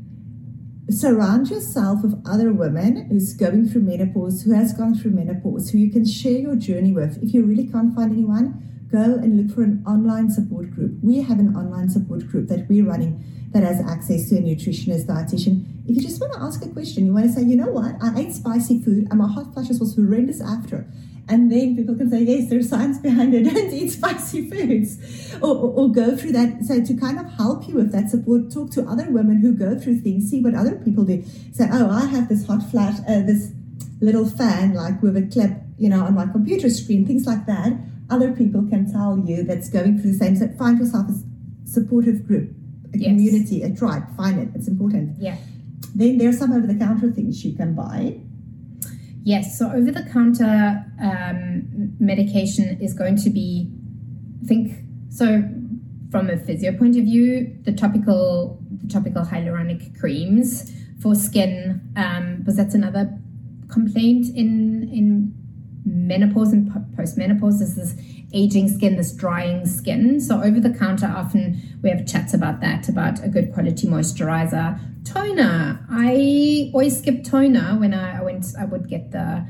[0.91, 5.77] Surround yourself with other women who's going through menopause, who has gone through menopause, who
[5.77, 7.17] you can share your journey with.
[7.23, 10.91] If you really can't find anyone, go and look for an online support group.
[11.01, 13.23] We have an online support group that we're running
[13.53, 15.65] that has access to a nutritionist, dietitian.
[15.87, 17.95] If you just want to ask a question, you want to say, you know what,
[18.01, 20.85] I ate spicy food and my hot flashes was horrendous after
[21.27, 23.43] and then people can say, yes, there's science behind it.
[23.53, 26.63] Don't eat spicy foods, or, or, or, go through that.
[26.65, 29.79] So to kind of help you with that support, talk to other women who go
[29.79, 31.23] through things, see what other people do.
[31.53, 33.51] Say, oh, I have this hot flash, uh, this
[34.01, 37.73] little fan, like with a clip, you know, on my computer screen, things like that.
[38.09, 40.35] Other people can tell you that's going through the same.
[40.35, 42.51] So find yourself a supportive group,
[42.93, 43.07] a yes.
[43.07, 44.03] community, a tribe.
[44.17, 44.49] Find it.
[44.53, 45.21] It's important.
[45.21, 45.37] Yeah.
[45.95, 48.19] Then there's some over the counter things you can buy
[49.23, 53.71] Yes, so over the counter um, medication is going to be,
[54.43, 54.73] I think,
[55.09, 55.43] so
[56.09, 62.37] from a physio point of view, the topical the topical hyaluronic creams for skin, um,
[62.39, 63.17] because that's another
[63.69, 65.33] complaint in in
[65.85, 67.95] menopause and postmenopause is this
[68.33, 70.19] aging skin, this drying skin.
[70.19, 74.79] So over the counter, often we have chats about that, about a good quality moisturizer
[75.05, 75.85] toner.
[75.89, 78.45] I always skip toner when I, I went.
[78.59, 79.45] I would get the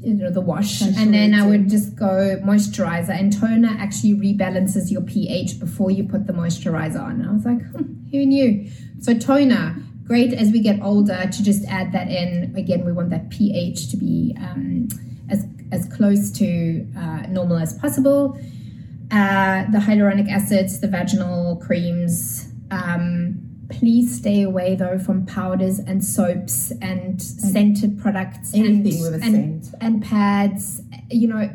[0.00, 4.90] you know the wash and then I would just go moisturizer and toner actually rebalances
[4.90, 7.26] your pH before you put the moisturizer on.
[7.26, 8.70] I was like, hmm, who knew?
[9.00, 12.54] So toner, great as we get older to just add that in.
[12.56, 14.88] Again, we want that pH to be um,
[15.28, 18.38] as as close to uh, normal as possible.
[19.10, 22.48] Uh, the hyaluronic acids, the vaginal creams.
[22.70, 29.12] Um, please stay away though from powders and soaps and, and scented products anything and,
[29.12, 29.74] with a and, scent.
[29.80, 30.82] and pads.
[31.10, 31.50] You know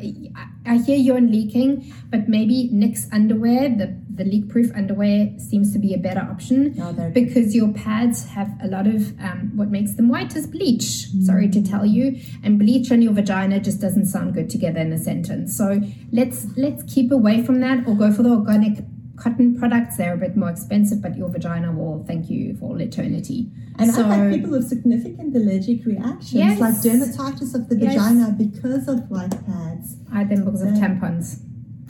[0.66, 5.78] I hear urine leaking but maybe Knix underwear the the leak proof underwear seems to
[5.78, 9.94] be a better option oh, because your pads have a lot of um, what makes
[9.94, 11.06] them white is bleach.
[11.14, 11.24] Mm.
[11.24, 12.18] sorry to tell you.
[12.42, 15.56] And bleach on your vagina just doesn't sound good together in a sentence.
[15.56, 15.80] So
[16.12, 18.78] let's let's keep away from that or go for the organic
[19.16, 19.96] cotton products.
[19.96, 23.50] They're a bit more expensive, but your vagina will thank you for all eternity.
[23.78, 26.60] And So- I've had people with significant allergic reactions, Yes.
[26.60, 27.94] like dermatitis of the Yes.
[27.94, 29.96] vagina because of white pads.
[30.12, 31.40] I then because of tampons.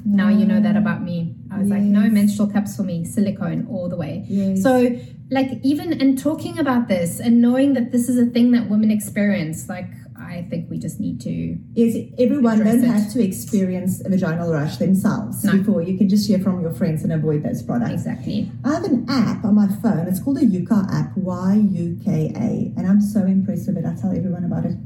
[0.04, 1.34] Now you know that about me.
[1.50, 4.24] I was like, no menstrual cups for me, silicone all the way.
[4.28, 4.62] Yes.
[4.62, 4.94] So,
[5.32, 8.90] like, even and talking about this and knowing that this is a thing that women
[8.92, 9.88] experience, like,
[10.36, 11.58] I think we just need to.
[11.74, 12.86] Yes, everyone don't it.
[12.86, 15.52] have to experience a vaginal rush themselves No.
[15.58, 15.82] before.
[15.82, 17.92] You can just hear from your friends and avoid those products.
[17.92, 18.50] Exactly.
[18.64, 20.06] I have an app on my phone.
[20.08, 23.84] It's called a Yuka app, Y U K A, and I'm so impressed with it.
[23.86, 24.76] I tell everyone about it.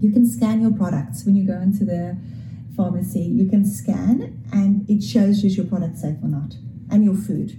[0.00, 2.16] You can scan your products when you go into the
[2.76, 3.20] pharmacy.
[3.20, 6.56] You can scan, and it shows you is your product safe or not,
[6.90, 7.58] and your food.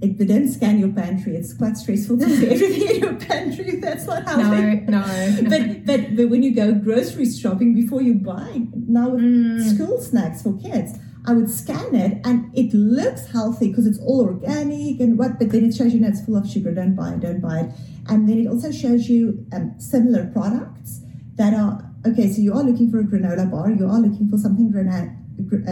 [0.00, 3.76] If they don't scan your pantry, it's quite stressful to see everything in your pantry.
[3.80, 5.00] That's not how No, they no.
[5.42, 5.48] no.
[5.50, 9.74] but, but but when you go grocery shopping before you buy now with Mm.
[9.74, 10.92] school snacks for kids
[11.26, 15.50] i would scan it and it looks healthy because it's all organic and what but
[15.50, 17.70] then it shows you that it's full of sugar don't buy it don't buy it
[18.08, 21.00] and then it also shows you um, similar products
[21.34, 21.72] that are
[22.06, 25.14] okay so you are looking for a granola bar you are looking for something grana-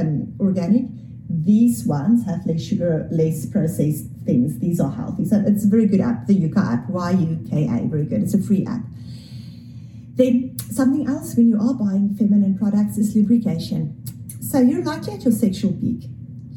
[0.01, 0.85] um, organic
[1.31, 5.87] these ones have less sugar less processed things these are healthy so it's a very
[5.87, 8.83] good app the yuka app y-u-k-a very good it's a free app
[10.17, 14.03] then something else when you are buying feminine products is lubrication.
[14.41, 16.09] So you're likely at your sexual peak.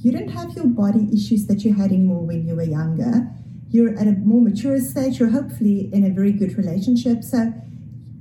[0.01, 3.29] You don't have your body issues that you had anymore when you were younger.
[3.69, 5.19] You're at a more mature stage.
[5.19, 7.21] You're hopefully in a very good relationship.
[7.21, 7.53] So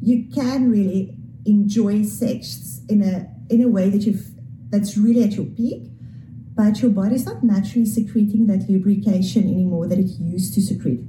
[0.03, 4.27] you can really enjoy sex in a in a way that you've
[4.71, 5.85] that's really at your peak.
[6.59, 11.05] But your body's not naturally secreting that lubrication anymore that it used to secrete.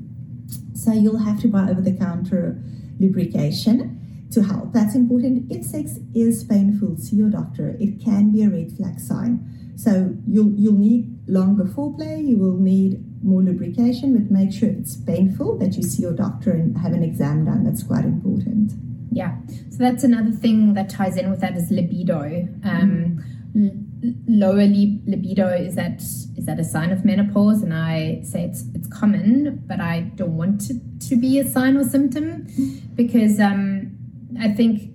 [0.75, 2.61] So you'll have to buy over the counter
[2.99, 4.73] lubrication to help.
[4.73, 5.51] That's important.
[5.51, 7.75] If sex is painful, see your doctor.
[7.79, 9.73] It can be a red flag sign.
[9.75, 14.97] So you'll you'll need longer foreplay, you will need more lubrication, but make sure it's
[14.97, 17.63] painful that you see your doctor and have an exam done.
[17.63, 18.73] That's quite important.
[19.11, 19.35] Yeah.
[19.71, 22.47] So that's another thing that ties in with that is libido.
[22.63, 23.23] Um,
[23.55, 23.88] l-
[24.27, 27.61] lower li- libido is that is that a sign of menopause?
[27.61, 30.77] And I say it's it's common, but I don't want it
[31.09, 32.47] to be a sign or symptom
[32.95, 33.97] because um,
[34.39, 34.93] I think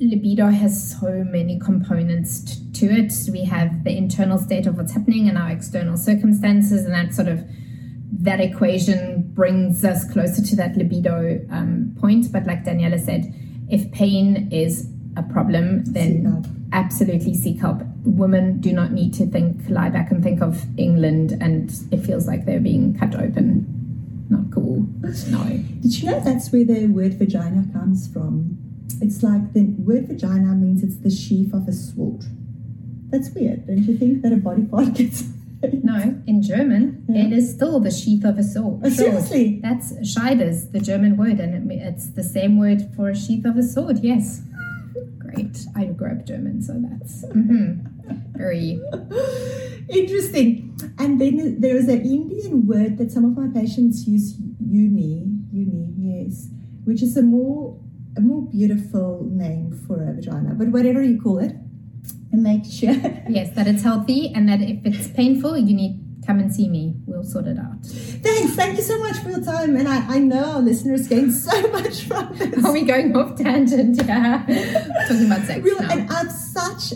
[0.00, 3.12] libido has so many components t- to it.
[3.30, 7.28] We have the internal state of what's happening and our external circumstances, and that sort
[7.28, 7.44] of
[8.20, 12.32] that equation brings us closer to that libido um, point.
[12.32, 13.34] But like Daniela said,
[13.68, 16.61] if pain is a problem, then.
[16.72, 17.82] Absolutely seek help.
[18.04, 22.26] Women do not need to think, lie back and think of England, and it feels
[22.26, 24.26] like they're being cut open.
[24.30, 24.86] Not cool.
[25.28, 25.44] No.
[25.80, 28.56] Did you know that's where the word vagina comes from?
[29.00, 32.24] It's like the word vagina means it's the sheath of a sword.
[33.10, 35.24] That's weird, don't you think that a body part gets
[35.82, 37.26] No, in German, Yeah.
[37.26, 38.80] it is still the sheath of a sword.
[38.84, 39.60] Oh, seriously?
[39.62, 43.56] That's Scheides, the German word, and it, it's the same word for a sheath of
[43.58, 44.42] a sword, yes.
[45.34, 45.66] Great.
[45.76, 47.84] I grew up German, so that's mhm,
[48.36, 48.80] very.
[49.88, 50.76] Interesting.
[50.98, 55.92] And then there is an Indian word that some of my patients use, yoni, yoni,
[55.98, 56.48] yes,
[56.84, 57.78] which is a more
[58.16, 60.54] a more beautiful name for a vagina.
[60.54, 61.52] But whatever you call it,
[62.32, 62.94] and make sure.
[63.28, 66.94] Yes, that it's healthy, and that if it's painful, you need come and see me.
[67.06, 67.84] We'll sort it out.
[67.84, 68.54] Thanks.
[68.54, 69.76] Thank you so much for your time.
[69.76, 72.64] And I, I know our listeners gain so much from this.
[72.64, 74.02] Are we going off tangent?
[74.04, 74.44] Yeah,
[75.08, 75.90] talking about sex We'll, now.
[75.90, 76.92] and I have such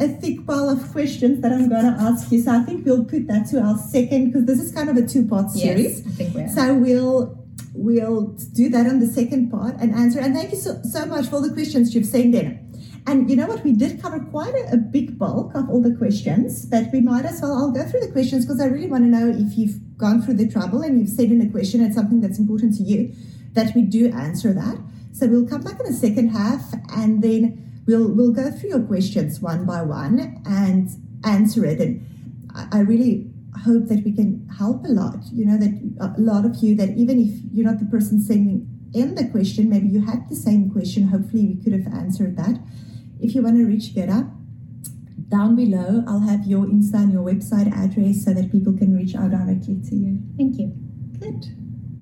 [0.00, 2.42] a thick pile of questions that I'm going to ask you.
[2.42, 5.06] So I think we'll put that to our second because this is kind of a
[5.06, 6.00] two-part series.
[6.00, 6.48] Yes, I think we're.
[6.48, 7.38] So we'll
[7.74, 10.20] we'll do that on the second part and answer.
[10.20, 12.71] And thank you so, so much for all the questions you've sent in.
[13.06, 13.64] And you know what?
[13.64, 17.24] We did cover quite a, a big bulk of all the questions, but we might
[17.24, 17.52] as well.
[17.52, 20.34] I'll go through the questions because I really want to know if you've gone through
[20.34, 21.82] the trouble and you've sent in a question.
[21.82, 23.12] It's something that's important to you,
[23.54, 24.78] that we do answer that.
[25.12, 28.82] So we'll come back in the second half, and then we'll we'll go through your
[28.82, 30.88] questions one by one and
[31.24, 31.80] answer it.
[31.80, 32.06] And
[32.54, 33.28] I, I really
[33.64, 35.18] hope that we can help a lot.
[35.32, 38.68] You know that a lot of you that even if you're not the person sending
[38.94, 41.08] in the question, maybe you had the same question.
[41.08, 42.60] Hopefully, we could have answered that.
[43.22, 44.30] If you want to reach Gerda,
[45.28, 49.14] down below, I'll have your Insta and your website address so that people can reach
[49.14, 50.18] out directly to you.
[50.36, 50.74] Thank you.
[51.20, 51.71] Good.